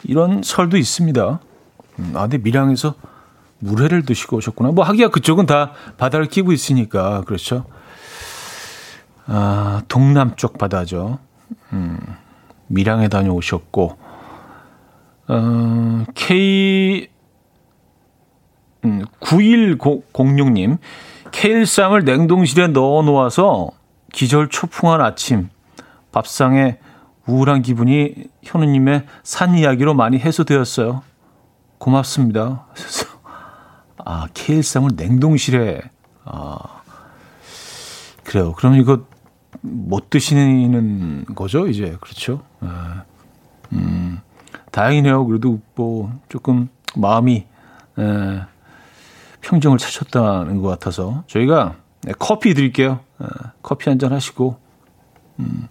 이런 0.04 0.42
설도 0.42 0.76
있습니다. 0.76 1.40
음, 1.98 2.12
아, 2.14 2.22
근데 2.22 2.38
밀양에서 2.38 2.94
물회를 3.58 4.04
드시고 4.04 4.38
오셨구나. 4.38 4.72
뭐 4.72 4.84
하기야 4.84 5.08
그쪽은 5.08 5.46
다 5.46 5.72
바다를 5.98 6.26
끼고 6.26 6.52
있으니까 6.52 7.22
그렇죠. 7.22 7.64
아, 9.26 9.82
동남쪽 9.88 10.58
바다죠. 10.58 11.18
음, 11.72 11.98
밀양에 12.66 13.08
다녀오셨고, 13.08 13.96
어, 15.32 16.04
K, 16.14 17.08
음, 18.84 19.04
9106님, 19.20 20.78
케일쌈을 21.30 22.04
냉동실에 22.04 22.66
넣어 22.66 23.02
놓아서 23.02 23.70
기절 24.12 24.48
초풍한 24.48 25.00
아침, 25.00 25.48
밥상에 26.10 26.78
우울한 27.28 27.62
기분이 27.62 28.14
현우님의 28.42 29.06
산 29.22 29.56
이야기로 29.56 29.94
많이 29.94 30.18
해소되었어요. 30.18 31.02
고맙습니다. 31.78 32.66
아, 34.04 34.26
케일쌈을 34.34 34.90
냉동실에, 34.96 35.80
아, 36.24 36.58
그래요. 38.24 38.52
그럼 38.54 38.74
이거 38.74 39.04
못 39.60 40.10
드시는 40.10 41.24
거죠, 41.36 41.68
이제. 41.68 41.96
그렇죠. 42.00 42.42
아, 42.60 43.04
음, 43.72 44.20
다행이네요. 44.70 45.26
그래도 45.26 45.60
뭐 45.74 46.12
조금 46.28 46.68
마음이, 46.96 47.46
에, 47.98 48.40
평정을 49.40 49.78
찾았다는 49.78 50.60
것 50.60 50.68
같아서 50.68 51.24
저희가 51.26 51.76
커피 52.18 52.54
드릴게요. 52.54 53.00
에, 53.22 53.26
커피 53.62 53.88
한 53.88 53.98
잔 53.98 54.12
하시고, 54.12 54.56
음, 55.40 55.68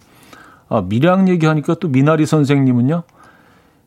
아, 0.68 0.82
밀양 0.82 1.28
얘기하니까 1.28 1.74
또 1.74 1.88
미나리 1.88 2.26
선생님은요. 2.26 3.02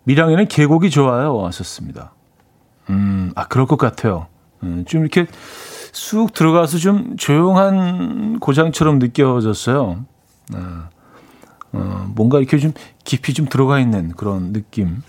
밀양에는 0.06 0.48
계곡이 0.48 0.90
좋아요. 0.90 1.36
왔었습니다. 1.38 2.12
음, 2.90 3.32
아, 3.36 3.48
그럴 3.48 3.66
것 3.66 3.78
같아요. 3.78 4.28
음, 4.64 4.84
좀 4.86 5.02
이렇게 5.02 5.26
쑥 5.94 6.34
들어가서 6.34 6.78
좀 6.80 7.16
조용한 7.18 8.40
고장처럼 8.40 9.00
느껴졌어요. 9.00 10.04
어, 10.56 10.90
어, 11.74 12.12
뭔가 12.16 12.38
이렇게 12.38 12.58
좀 12.60 12.72
깊이 13.04 13.34
좀 13.34 13.48
들어가 13.48 13.80
있는 13.80 14.14
그런 14.14 14.54
느낌. 14.54 15.02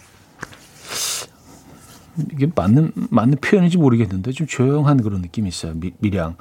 이게 2.32 2.48
맞는, 2.54 2.92
맞는 3.10 3.38
표현인지 3.40 3.76
모르겠는데 3.76 4.32
좀 4.32 4.46
조용한 4.46 5.02
그런 5.02 5.20
느낌이 5.20 5.48
있어요. 5.48 5.72
미, 5.74 5.92
밀양. 5.98 6.36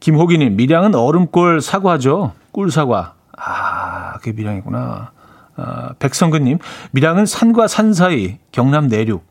김호기님, 0.00 0.56
밀양은 0.56 0.94
얼음골 0.94 1.60
사과죠. 1.60 2.32
꿀 2.50 2.70
사과. 2.70 3.14
아, 3.36 4.14
그게 4.18 4.32
밀양이구나. 4.32 5.12
아, 5.56 5.92
백성근님, 5.98 6.58
밀양은 6.92 7.26
산과 7.26 7.68
산 7.68 7.92
사이, 7.92 8.38
경남 8.50 8.88
내륙. 8.88 9.24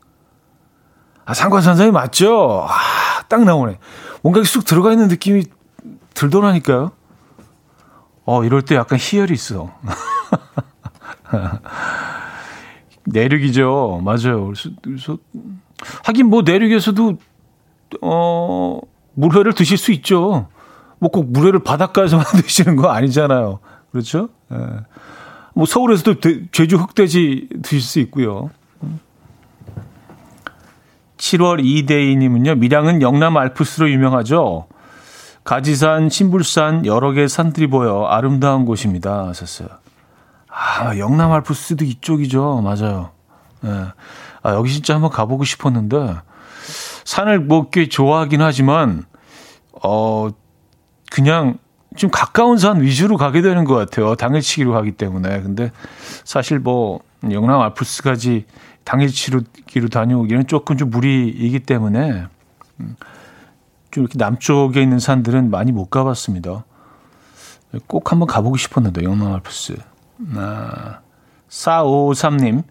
아, 1.24 1.34
산과 1.34 1.60
산 1.60 1.76
사이 1.76 1.90
맞죠? 1.90 2.66
아, 2.68 3.22
딱 3.28 3.44
나오네. 3.44 3.78
뭔가 4.22 4.42
쑥 4.44 4.64
들어가 4.64 4.92
있는 4.92 5.08
느낌이 5.08 5.44
들더라니까요. 6.14 6.92
어, 8.24 8.44
이럴 8.44 8.62
때 8.62 8.76
약간 8.76 8.98
희열이 9.00 9.32
있어. 9.34 9.72
내륙이죠. 13.04 14.00
맞아요. 14.04 14.52
그래서, 14.82 15.18
하긴 16.04 16.26
뭐 16.26 16.42
내륙에서도, 16.42 17.18
어, 18.02 18.80
물회를 19.14 19.52
드실 19.52 19.76
수 19.76 19.92
있죠. 19.92 20.48
뭐 20.98 21.10
꼭 21.10 21.32
물회를 21.32 21.64
바닷가에서만 21.64 22.24
드시는 22.42 22.76
거 22.76 22.90
아니잖아요. 22.90 23.58
그렇죠? 23.90 24.28
예. 24.52 24.56
뭐 25.54 25.66
서울에서도 25.66 26.20
돼, 26.20 26.46
제주 26.52 26.76
흑돼지 26.76 27.48
드실 27.62 27.80
수 27.80 27.98
있고요. 28.00 28.50
7월 31.18 31.64
이대희님은요, 31.64 32.54
밀양은 32.56 33.02
영남 33.02 33.36
알프스로 33.36 33.90
유명하죠. 33.90 34.66
가지산, 35.44 36.08
신불산 36.08 36.86
여러 36.86 37.12
개의 37.12 37.28
산들이 37.28 37.66
보여 37.66 38.04
아름다운 38.04 38.64
곳입니다. 38.64 39.26
하셨어요. 39.26 39.68
아, 40.54 40.96
영남 40.98 41.32
알프스도 41.32 41.84
이쪽이죠. 41.84 42.60
맞아요. 42.62 43.10
네. 43.62 43.70
아, 44.42 44.54
여기 44.54 44.72
진짜 44.72 44.94
한번 44.94 45.10
가보고 45.10 45.44
싶었는데, 45.44 46.16
산을 47.04 47.40
뭐 47.40 47.70
꽤 47.70 47.88
좋아하긴 47.88 48.42
하지만, 48.42 49.04
어, 49.82 50.28
그냥 51.10 51.58
좀 51.96 52.10
가까운 52.10 52.58
산 52.58 52.80
위주로 52.80 53.16
가게 53.16 53.42
되는 53.42 53.64
것 53.64 53.74
같아요. 53.74 54.14
당일치기로 54.14 54.72
가기 54.72 54.92
때문에. 54.92 55.42
근데 55.42 55.70
사실 56.24 56.58
뭐, 56.58 57.00
영남 57.30 57.60
알프스까지 57.60 58.46
당일치기로 58.84 59.88
다녀오기는 59.90 60.46
조금 60.48 60.76
좀 60.76 60.90
무리이기 60.90 61.60
때문에 61.60 62.26
음, 62.80 62.96
좀 63.90 64.02
이렇게 64.02 64.18
남쪽에 64.18 64.82
있는 64.82 64.98
산들은 64.98 65.50
많이 65.50 65.70
못 65.70 65.88
가봤습니다. 65.88 66.64
꼭 67.86 68.10
한번 68.10 68.26
가보고 68.26 68.56
싶었는데 68.56 69.04
영남 69.04 69.32
알프스. 69.34 69.76
아, 70.36 71.00
4553님 71.48 72.64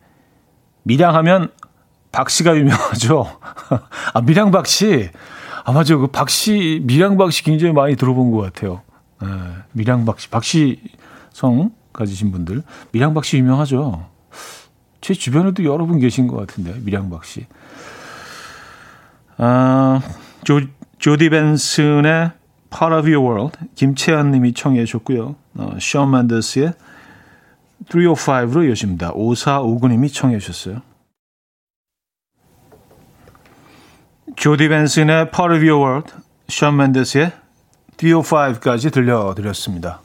밀양하면 0.84 1.52
박씨가 2.12 2.56
유명하죠. 2.58 3.40
아 4.14 4.22
밀양 4.22 4.52
박씨. 4.52 5.10
아 5.64 5.72
맞아요. 5.72 6.00
그 6.00 6.08
박씨 6.08 6.82
밀양 6.84 7.18
박씨 7.18 7.44
굉장히 7.44 7.74
많이 7.74 7.96
들어본 7.96 8.32
것 8.32 8.40
같아요. 8.40 8.82
네, 9.22 9.28
밀양 9.74 10.06
박씨 10.06 10.30
박씨 10.30 10.82
성 11.32 11.72
가지신 11.94 12.32
분들 12.32 12.64
밀양 12.92 13.14
박씨 13.14 13.38
유명하죠. 13.38 14.12
제 15.02 15.16
주변에도 15.16 15.64
여러 15.66 15.86
분 15.86 16.00
계신 16.00 16.28
것 16.28 16.38
같은데 16.38 16.80
미량박 16.80 17.26
씨. 17.26 17.48
아, 19.38 20.02
조, 20.44 20.62
조디 21.00 21.30
벤슨의 21.32 22.32
Part 22.70 22.96
of 22.96 23.12
Your 23.12 23.20
World 23.20 23.58
김채연 23.76 24.32
님이 24.32 24.54
청해 24.54 24.86
주셨고요. 24.86 25.36
어, 25.56 25.76
션 25.80 26.12
맨더스의 26.12 26.74
305로 27.90 28.68
이어집니다. 28.68 29.14
5459님이 29.14 30.14
청해 30.14 30.40
주셨어요. 30.40 30.82
조디 34.36 34.70
벤슨의 34.70 35.32
Part 35.32 35.54
of 35.56 35.68
Your 35.68 35.76
World, 35.84 36.14
션 36.48 36.78
맨더스의 36.78 37.32
305까지 37.98 38.92
들려드렸습니다. 38.92 40.02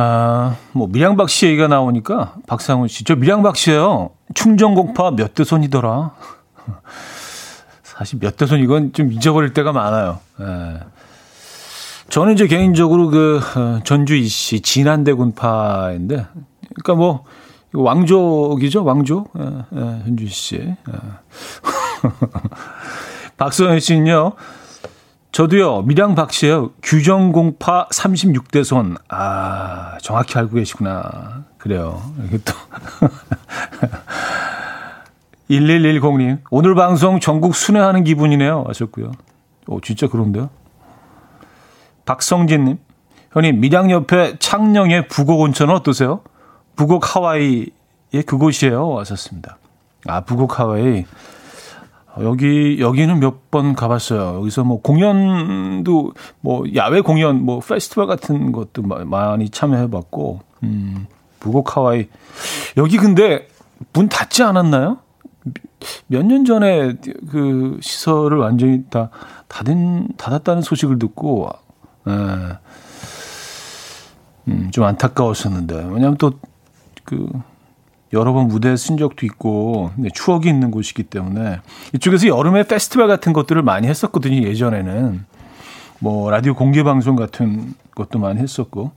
아, 0.00 0.56
뭐 0.72 0.86
밀양박 0.86 1.28
씨 1.28 1.46
얘기가 1.46 1.66
나오니까 1.66 2.34
박상훈 2.46 2.86
씨, 2.88 3.02
저 3.04 3.16
밀양박 3.16 3.56
씨예요. 3.56 4.10
충정공파 4.34 5.12
몇 5.12 5.34
대 5.34 5.42
손이더라. 5.42 6.12
사실 7.82 8.18
몇 8.20 8.36
대손 8.36 8.60
이건 8.60 8.92
좀 8.92 9.10
잊어버릴 9.12 9.52
때가 9.54 9.72
많아요. 9.72 10.20
예. 10.40 10.78
저는 12.10 12.34
이제 12.34 12.46
개인적으로 12.46 13.08
그 13.10 13.40
어, 13.56 13.80
전주 13.84 14.16
이 14.16 14.28
씨 14.28 14.60
진안대군파인데, 14.60 16.26
그러니까 16.82 16.94
뭐 16.94 17.24
왕족이죠, 17.74 18.84
왕족. 18.84 19.30
예, 19.38 19.44
예, 19.76 20.02
전주이 20.04 20.28
씨. 20.28 20.56
예. 20.56 20.76
박소연 23.36 23.80
씨는요. 23.80 24.32
저도요, 25.32 25.82
밀양 25.82 26.14
박 26.14 26.32
씨예요. 26.32 26.70
규정공파 26.82 27.88
36대 27.92 28.64
손. 28.64 28.96
아, 29.10 29.98
정확히 30.00 30.38
알고 30.38 30.54
계시구나. 30.56 31.44
그래요. 31.58 32.00
이게 32.26 32.38
또. 32.38 32.54
1110님, 35.50 36.38
오늘 36.50 36.74
방송 36.74 37.20
전국 37.20 37.54
순회하는 37.54 38.04
기분이네요. 38.04 38.64
하셨고요. 38.66 39.12
오, 39.66 39.80
진짜 39.80 40.06
그런데요? 40.08 40.50
박성진님, 42.08 42.78
형님, 43.32 43.60
밀양 43.60 43.90
옆에 43.90 44.38
창녕의 44.38 45.08
부곡 45.08 45.40
온천은 45.40 45.74
어떠세요? 45.74 46.22
부곡 46.74 47.14
하와이의 47.14 48.22
그곳이에요. 48.24 48.98
하셨습니다. 49.00 49.58
아, 50.06 50.22
부곡 50.22 50.58
하와이. 50.58 51.04
여기, 52.20 52.78
여기는 52.80 53.20
몇 53.20 53.50
번 53.50 53.74
가봤어요. 53.74 54.36
여기서 54.40 54.64
뭐 54.64 54.80
공연도, 54.80 56.14
뭐 56.40 56.64
야외 56.74 57.02
공연, 57.02 57.44
뭐 57.44 57.60
페스티벌 57.60 58.06
같은 58.06 58.52
것도 58.52 58.82
많이 58.82 59.50
참여해봤고, 59.50 60.40
음, 60.62 61.06
부곡 61.40 61.76
하와이. 61.76 62.08
여기 62.78 62.96
근데 62.96 63.48
문 63.92 64.08
닫지 64.08 64.42
않았나요? 64.42 64.96
몇 66.06 66.24
년 66.24 66.46
전에 66.46 66.94
그 67.30 67.78
시설을 67.82 68.38
완전히 68.38 68.84
다 68.88 69.10
닫은, 69.48 70.16
닫았다는 70.16 70.62
소식을 70.62 70.98
듣고. 70.98 71.50
음, 74.48 74.70
좀 74.70 74.84
안타까웠었는데. 74.84 75.74
왜냐하면 75.74 76.16
또, 76.16 76.32
그, 77.04 77.28
여러 78.12 78.32
번 78.32 78.48
무대에 78.48 78.76
쓴 78.76 78.96
적도 78.96 79.26
있고, 79.26 79.92
네, 79.96 80.08
추억이 80.12 80.48
있는 80.48 80.70
곳이기 80.70 81.04
때문에, 81.04 81.60
이쪽에서 81.94 82.26
여름에 82.26 82.64
페스티벌 82.64 83.08
같은 83.08 83.32
것들을 83.32 83.62
많이 83.62 83.86
했었거든요, 83.86 84.46
예전에는. 84.46 85.24
뭐, 86.00 86.30
라디오 86.30 86.54
공개 86.54 86.82
방송 86.82 87.16
같은 87.16 87.74
것도 87.94 88.18
많이 88.18 88.40
했었고. 88.40 88.92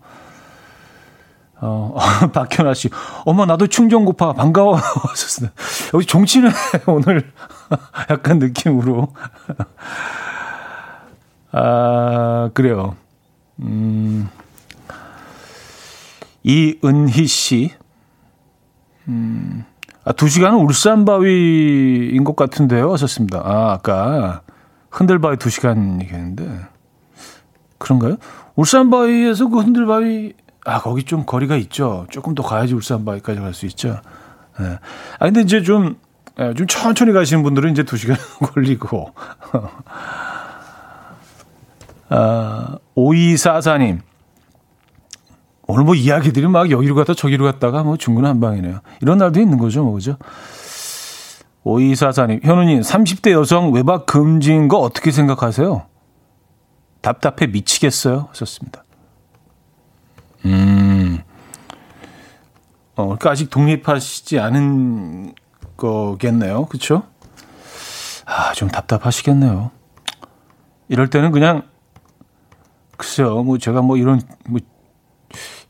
어, 1.63 1.95
박현아 2.33 2.73
씨. 2.73 2.89
어머, 3.25 3.45
나도 3.45 3.67
충정고파. 3.67 4.33
반가워. 4.33 4.75
하셨어요. 4.75 5.49
여기 5.93 6.05
종치네, 6.05 6.49
오늘. 6.87 7.31
약간 8.09 8.39
느낌으로. 8.39 9.13
아, 11.51 12.49
그래요. 12.53 12.95
음, 13.61 14.29
이은희 16.43 17.27
씨. 17.27 17.71
음, 19.07 19.63
아, 20.03 20.11
두 20.13 20.27
시간은 20.27 20.59
울산바위인 20.59 22.23
것 22.23 22.35
같은데요. 22.35 22.91
하셨습니다. 22.93 23.41
아, 23.43 23.73
아까 23.73 24.41
흔들바위 24.89 25.37
두 25.37 25.49
시간 25.49 26.01
얘기했는데. 26.01 26.49
그런가요? 27.77 28.17
울산바위에서 28.55 29.47
그 29.49 29.59
흔들바위 29.59 30.33
아, 30.65 30.79
거기 30.79 31.03
좀 31.03 31.25
거리가 31.25 31.55
있죠. 31.57 32.05
조금 32.11 32.35
더 32.35 32.43
가야지 32.43 32.73
울산바위까지 32.75 33.39
갈 33.39 33.53
수 33.53 33.65
있죠. 33.67 33.99
네. 34.59 34.77
아, 35.19 35.25
근데 35.25 35.41
이제 35.41 35.63
좀, 35.63 35.97
예, 36.39 36.53
좀 36.53 36.67
천천히 36.67 37.13
가시는 37.13 37.41
분들은 37.41 37.71
이제 37.71 37.83
두 37.83 37.97
시간 37.97 38.17
걸리고. 38.53 39.13
아, 42.11 42.77
5244님. 42.95 44.01
오늘 45.67 45.85
뭐 45.85 45.95
이야기들이 45.95 46.47
막 46.47 46.69
여기로 46.69 46.93
갔다 46.93 47.13
저기로 47.13 47.45
갔다가 47.45 47.83
뭐 47.83 47.95
중구난방이네요. 47.95 48.81
이런 49.01 49.17
날도 49.17 49.39
있는 49.39 49.57
거죠, 49.57 49.83
뭐, 49.83 49.93
그죠? 49.93 50.17
5244님, 51.63 52.43
현우님, 52.43 52.81
30대 52.81 53.31
여성 53.31 53.71
외박 53.71 54.05
금지인 54.05 54.67
거 54.67 54.79
어떻게 54.79 55.11
생각하세요? 55.11 55.85
답답해 57.01 57.47
미치겠어요? 57.47 58.27
하셨습니다. 58.29 58.83
음. 60.45 61.19
어, 62.95 63.05
그러니까 63.05 63.31
아직 63.31 63.49
독립하시지 63.49 64.37
않은 64.37 65.33
거겠네요. 65.77 66.65
그렇죠? 66.65 67.03
아, 68.25 68.51
좀 68.53 68.69
답답하시겠네요. 68.69 69.71
이럴 70.89 71.09
때는 71.09 71.31
그냥 71.31 71.70
글쎄요. 73.01 73.41
뭐 73.41 73.57
제가 73.57 73.81
뭐 73.81 73.97
이런 73.97 74.21
뭐 74.47 74.59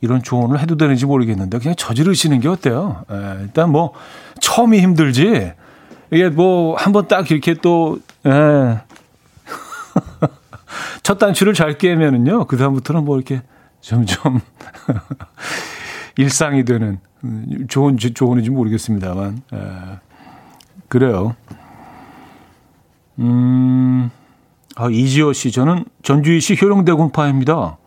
이런 0.02 0.22
조언을 0.22 0.60
해도 0.60 0.76
되는지 0.76 1.06
모르겠는데 1.06 1.60
그냥 1.60 1.76
저지르시는 1.78 2.42
게 2.42 2.50
어때요? 2.50 3.06
예, 3.10 3.38
일단 3.44 3.72
뭐 3.72 3.94
처음이 4.42 4.82
힘들지 4.82 5.54
이게 6.12 6.28
뭐 6.28 6.76
한번 6.76 7.08
딱 7.08 7.32
이렇게 7.32 7.54
또 7.54 8.00
예. 8.26 8.82
첫 11.04 11.20
단추를 11.20 11.54
잘 11.54 11.78
깨면은요 11.78 12.48
그 12.48 12.58
다음부터는 12.58 13.06
뭐 13.06 13.16
이렇게 13.16 13.42
점점 13.80 14.42
일상이 16.18 16.66
되는 16.66 17.00
좋은 17.70 17.98
조언인지 17.98 18.50
모르겠습니다만 18.50 19.42
에, 19.54 19.58
그래요. 20.90 21.38
음, 23.20 24.12
아, 24.76 24.90
이지호 24.90 25.34
씨, 25.34 25.52
저는 25.52 25.86
전주이시 26.04 26.58
효령대군파입니다. 26.62 27.78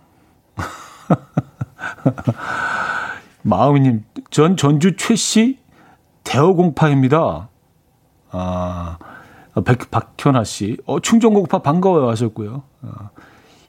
마음님, 3.43 4.05
전 4.31 4.57
전주 4.57 4.97
최씨 4.97 5.59
대어공파입니다. 6.25 7.49
아, 8.31 8.99
백, 9.65 9.91
박현아 9.91 10.45
씨, 10.45 10.77
어, 10.87 11.01
충정공파 11.01 11.61
반가워요 11.61 12.09
하셨고요. 12.11 12.63
아, 12.83 13.11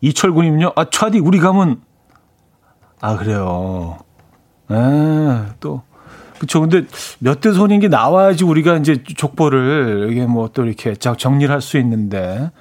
이철군님요, 0.01 0.74
아, 0.76 0.89
차디, 0.89 1.20
우리 1.20 1.39
가면 1.39 1.82
아, 3.01 3.18
그래요. 3.18 3.97
에, 4.72 4.76
또. 5.59 5.84
그쵸. 6.39 6.59
근데 6.59 6.86
몇 7.20 7.39
대 7.39 7.51
손인 7.53 7.80
게 7.80 7.88
나와야지 7.88 8.43
우리가 8.43 8.76
이제 8.78 9.03
족보를 9.03 10.09
이게 10.11 10.26
뭐 10.26 10.47
또 10.49 10.66
이렇게 10.66 10.93
정리를 10.95 11.53
할 11.53 11.61
수 11.61 11.78
있는데. 11.78 12.51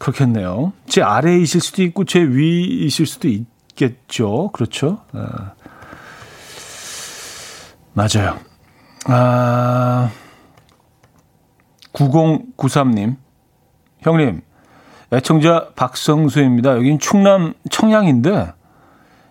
그렇겠네요. 0.00 0.72
제 0.86 1.02
아래이실 1.02 1.60
수도 1.60 1.82
있고 1.82 2.06
제 2.06 2.20
위이실 2.20 3.06
수도 3.06 3.28
있겠죠. 3.28 4.50
그렇죠. 4.52 5.02
에. 5.14 5.20
맞아요. 7.92 8.38
아, 9.04 10.10
9093님. 11.92 13.16
형님, 14.00 14.40
애청자 15.12 15.68
박성수입니다. 15.76 16.76
여긴 16.76 16.98
충남 16.98 17.52
청양인데 17.70 18.54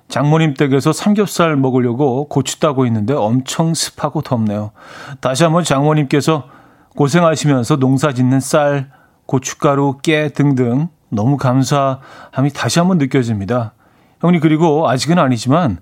장모님 0.08 0.54
댁에서 0.54 0.94
삼겹살 0.94 1.56
먹으려고 1.56 2.28
고추 2.28 2.60
따고 2.60 2.86
있는데 2.86 3.16
엄청 3.16 3.74
습하고 3.74 4.22
덥네요. 4.22 4.72
다시 5.20 5.44
한번 5.44 5.64
장모님께서 5.64 6.48
고생하시면서 6.96 7.78
농사 7.78 8.14
짓는 8.14 8.40
쌀, 8.40 8.92
고춧가루, 9.30 10.00
깨 10.02 10.30
등등 10.30 10.88
너무 11.10 11.38
감사함이 11.38 12.50
다시 12.56 12.80
한번 12.80 12.98
느껴집니다. 12.98 13.74
형님 14.22 14.42
그리고 14.42 14.90
아직은 14.90 15.20
아니지만 15.20 15.78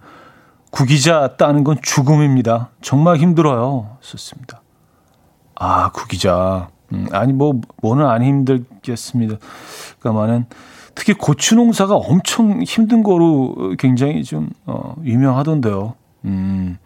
구기자 0.70 1.38
따는 1.38 1.64
건 1.64 1.78
죽음입니다. 1.82 2.72
정말 2.82 3.16
힘들어요. 3.16 4.00
썼습니다. 4.02 4.62
아 5.56 5.92
구기자. 5.92 6.68
음, 6.92 7.08
아니 7.14 7.32
뭐 7.32 7.62
뭐는 7.82 8.06
안 8.06 8.22
힘들겠습니다. 8.22 9.38
그러니까만은 10.00 10.46
특히 10.94 11.14
고추 11.14 11.56
농사가 11.56 11.96
엄청 11.96 12.62
힘든 12.64 13.02
거로 13.02 13.76
굉장히 13.80 14.26
좀 14.26 14.50
어, 14.66 14.94
유명하던데요. 15.06 15.94
음, 16.26 16.78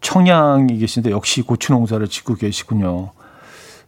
청양이 0.00 0.78
계신데 0.78 1.10
역시 1.10 1.42
고추 1.42 1.72
농사를 1.72 2.06
짓고 2.06 2.36
계시군요. 2.36 3.10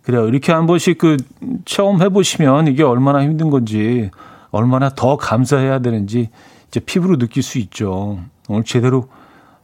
그래요. 0.04 0.28
이렇게 0.28 0.52
한 0.52 0.66
번씩 0.66 0.98
그 0.98 1.16
처음 1.64 2.02
해보시면 2.02 2.68
이게 2.68 2.82
얼마나 2.82 3.22
힘든 3.22 3.50
건지, 3.50 4.10
얼마나 4.50 4.90
더 4.90 5.16
감사해야 5.16 5.80
되는지 5.80 6.30
이제 6.68 6.80
피부로 6.80 7.16
느낄 7.16 7.42
수 7.42 7.58
있죠. 7.58 8.20
오늘 8.48 8.64
제대로 8.64 9.08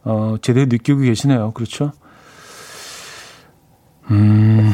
어, 0.03 0.35
제대로 0.41 0.65
느끼고 0.65 1.01
계시네요. 1.01 1.51
그렇죠? 1.51 1.91
음. 4.09 4.73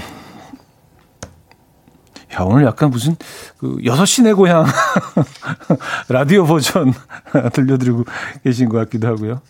야, 2.34 2.43
오늘 2.43 2.65
약간 2.65 2.89
무슨 2.89 3.15
그 3.57 3.78
6시 3.78 4.24
내 4.24 4.34
고향 4.34 4.65
라디오 6.07 6.45
버전 6.45 6.93
들려드리고 7.53 8.05
계신 8.43 8.70
것 8.70 8.78
같기도 8.78 9.07
하고요. 9.07 9.41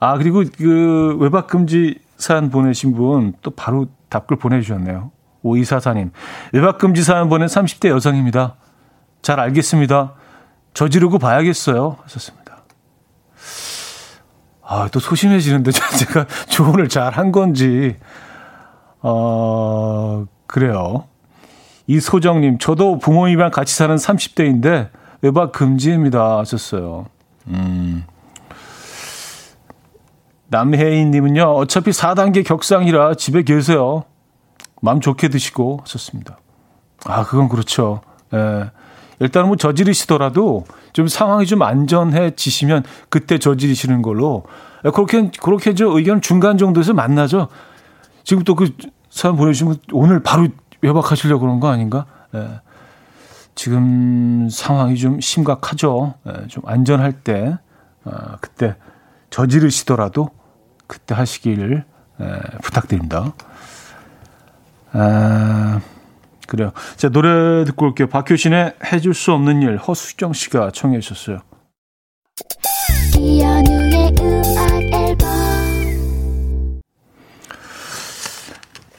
아, 0.00 0.16
그리고 0.16 0.44
그 0.56 1.16
외박 1.20 1.46
금지 1.46 1.98
사연 2.24 2.48
보내신 2.50 2.94
분 2.94 3.34
또 3.42 3.50
바로 3.50 3.86
답글 4.08 4.38
보내주셨네요. 4.38 5.10
오이사사님. 5.42 6.10
외박 6.52 6.78
금지 6.78 7.02
사연 7.02 7.28
보낸 7.28 7.48
30대 7.48 7.88
여성입니다. 7.88 8.54
잘 9.20 9.38
알겠습니다. 9.40 10.14
저지르고 10.72 11.18
봐야겠어요. 11.18 11.98
하셨습니다. 12.02 12.62
아, 14.62 14.88
또 14.90 14.98
소심해지는데 15.00 15.70
제가 15.98 16.26
조언을 16.48 16.88
잘 16.88 17.12
한 17.12 17.30
건지. 17.30 17.96
어, 19.02 20.24
그래요. 20.46 21.04
이소정님, 21.86 22.56
저도 22.58 22.98
부모님이랑 22.98 23.50
같이 23.50 23.74
사는 23.74 23.94
30대인데 23.94 24.88
외박 25.20 25.52
금지입니다. 25.52 26.38
하셨어요. 26.38 27.04
음. 27.48 28.04
남혜인님은요, 30.48 31.42
어차피 31.42 31.90
4단계 31.90 32.44
격상이라 32.44 33.14
집에 33.14 33.42
계세요. 33.42 34.04
마음 34.80 35.00
좋게 35.00 35.28
드시고 35.28 35.80
하셨습니다. 35.82 36.38
아, 37.06 37.24
그건 37.24 37.48
그렇죠. 37.48 38.00
예. 38.32 38.70
일단은 39.20 39.48
뭐 39.48 39.56
저지르시더라도 39.56 40.64
좀 40.92 41.08
상황이 41.08 41.46
좀 41.46 41.62
안전해지시면 41.62 42.84
그때 43.08 43.38
저지르시는 43.38 44.02
걸로 44.02 44.44
예, 44.84 44.90
그렇게 44.90 45.30
그렇게 45.42 45.74
저 45.74 45.86
의견 45.86 46.20
중간 46.20 46.58
정도에서 46.58 46.92
만나죠. 46.92 47.48
지금 48.24 48.42
또 48.44 48.54
그 48.54 48.70
사연 49.10 49.36
보내주시면 49.36 49.76
오늘 49.92 50.20
바로 50.22 50.48
외박하시려고 50.80 51.40
그런 51.42 51.60
거 51.60 51.68
아닌가? 51.68 52.06
예. 52.34 52.60
지금 53.54 54.48
상황이 54.50 54.96
좀 54.96 55.20
심각하죠. 55.20 56.14
예, 56.26 56.48
좀 56.48 56.64
안전할 56.66 57.12
때 57.12 57.56
어, 58.04 58.10
그때 58.40 58.74
저지르시더라도 59.34 60.30
그때 60.86 61.12
하시기를 61.14 61.84
예, 62.20 62.24
부탁드립니다. 62.62 63.32
아, 64.92 65.80
그래요. 66.46 66.70
자, 66.96 67.08
노래 67.08 67.64
듣고 67.64 67.86
올게요. 67.86 68.08
박효신의 68.08 68.76
해줄 68.92 69.12
수 69.12 69.32
없는 69.32 69.62
일, 69.62 69.76
허수정 69.76 70.34
씨가 70.34 70.70
청해 70.70 71.00
주셨어요. 71.00 71.40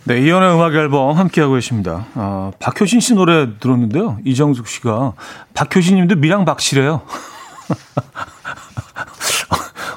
네, 0.04 0.20
이연의 0.20 0.54
음악 0.54 0.74
앨범 0.74 1.18
함께하고 1.18 1.54
계십니다. 1.54 2.08
어, 2.16 2.52
박효신 2.60 3.00
씨 3.00 3.14
노래 3.14 3.58
들었는데요. 3.58 4.20
이정숙 4.26 4.68
씨가 4.68 5.14
박효신 5.54 5.96
님도 5.96 6.18
미랑 6.18 6.44
박씨래요. 6.44 7.04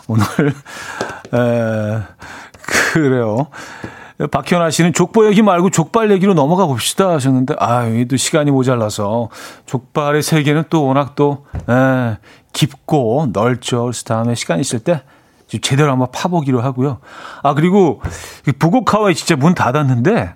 오늘 0.09 0.25
에, 1.33 2.03
그래요. 2.93 3.49
박현아 4.33 4.71
씨는 4.71 4.93
족보 4.95 5.29
얘기 5.29 5.43
말고 5.43 5.71
족발 5.71 6.11
얘기로 6.11 6.35
넘어가 6.35 6.67
봅시다 6.67 7.11
하셨는데, 7.11 7.55
아, 7.61 7.85
또 8.11 8.17
시간이 8.17 8.51
모자라서 8.51 9.29
족발의 9.67 10.23
세계는 10.23 10.65
또 10.71 10.87
워낙 10.87 11.15
또, 11.15 11.47
에, 11.69 12.19
깊고 12.53 13.29
넓죠. 13.33 13.83
그래서 13.83 14.03
다음에 14.03 14.35
시간 14.35 14.59
있을 14.59 14.81
때 14.81 15.03
제대로 15.63 15.93
한번 15.93 16.09
파보기로 16.11 16.61
하고요. 16.61 16.99
아, 17.43 17.55
그리고 17.55 18.03
부곡하와이 18.59 19.15
진짜 19.15 19.37
문 19.37 19.55
닫았는데, 19.55 20.35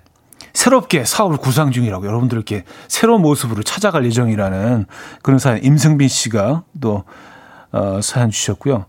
새롭게 0.53 1.03
사업을 1.03 1.37
구상 1.37 1.71
중이라고 1.71 2.05
여러분들 2.05 2.37
이렇게 2.37 2.63
새로운 2.87 3.21
모습으로 3.21 3.63
찾아갈 3.63 4.05
예정이라는 4.05 4.85
그런 5.23 5.39
사연 5.39 5.63
임승빈 5.63 6.07
씨가 6.07 6.63
또 6.79 7.03
어, 7.71 7.99
사연 8.01 8.29
주셨고요. 8.29 8.85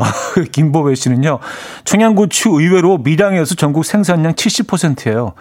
김보배 0.52 0.94
씨는요, 0.94 1.38
청양고추 1.84 2.50
의외로 2.50 2.98
밀양에서 2.98 3.54
전국 3.54 3.84
생산량 3.84 4.34
70%예요. 4.34 5.34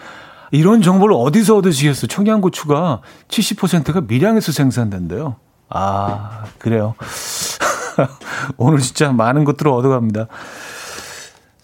이런 0.51 0.81
정보를 0.81 1.15
어디서 1.17 1.57
얻으시겠어요? 1.57 2.07
청양고추가 2.07 3.01
70%가 3.27 4.01
밀양에서 4.01 4.51
생산된대요. 4.51 5.35
아, 5.69 6.45
그래요. 6.57 6.95
오늘 8.57 8.79
진짜 8.79 9.11
많은 9.11 9.43
것들을 9.43 9.71
얻어갑니다. 9.71 10.27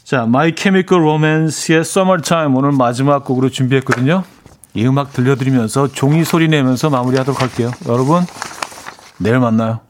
자, 0.03 0.23
My 0.23 0.53
Chemical 0.55 1.01
Romance의 1.01 1.79
Summertime 1.79 2.55
오늘 2.55 2.71
마지막 2.71 3.25
곡으로 3.25 3.49
준비했거든요. 3.49 4.23
이 4.75 4.85
음악 4.85 5.13
들려드리면서 5.13 5.87
종이 5.87 6.23
소리 6.23 6.47
내면서 6.47 6.89
마무리하도록 6.89 7.41
할게요. 7.41 7.71
여러분, 7.87 8.23
내일 9.17 9.39
만나요. 9.39 9.84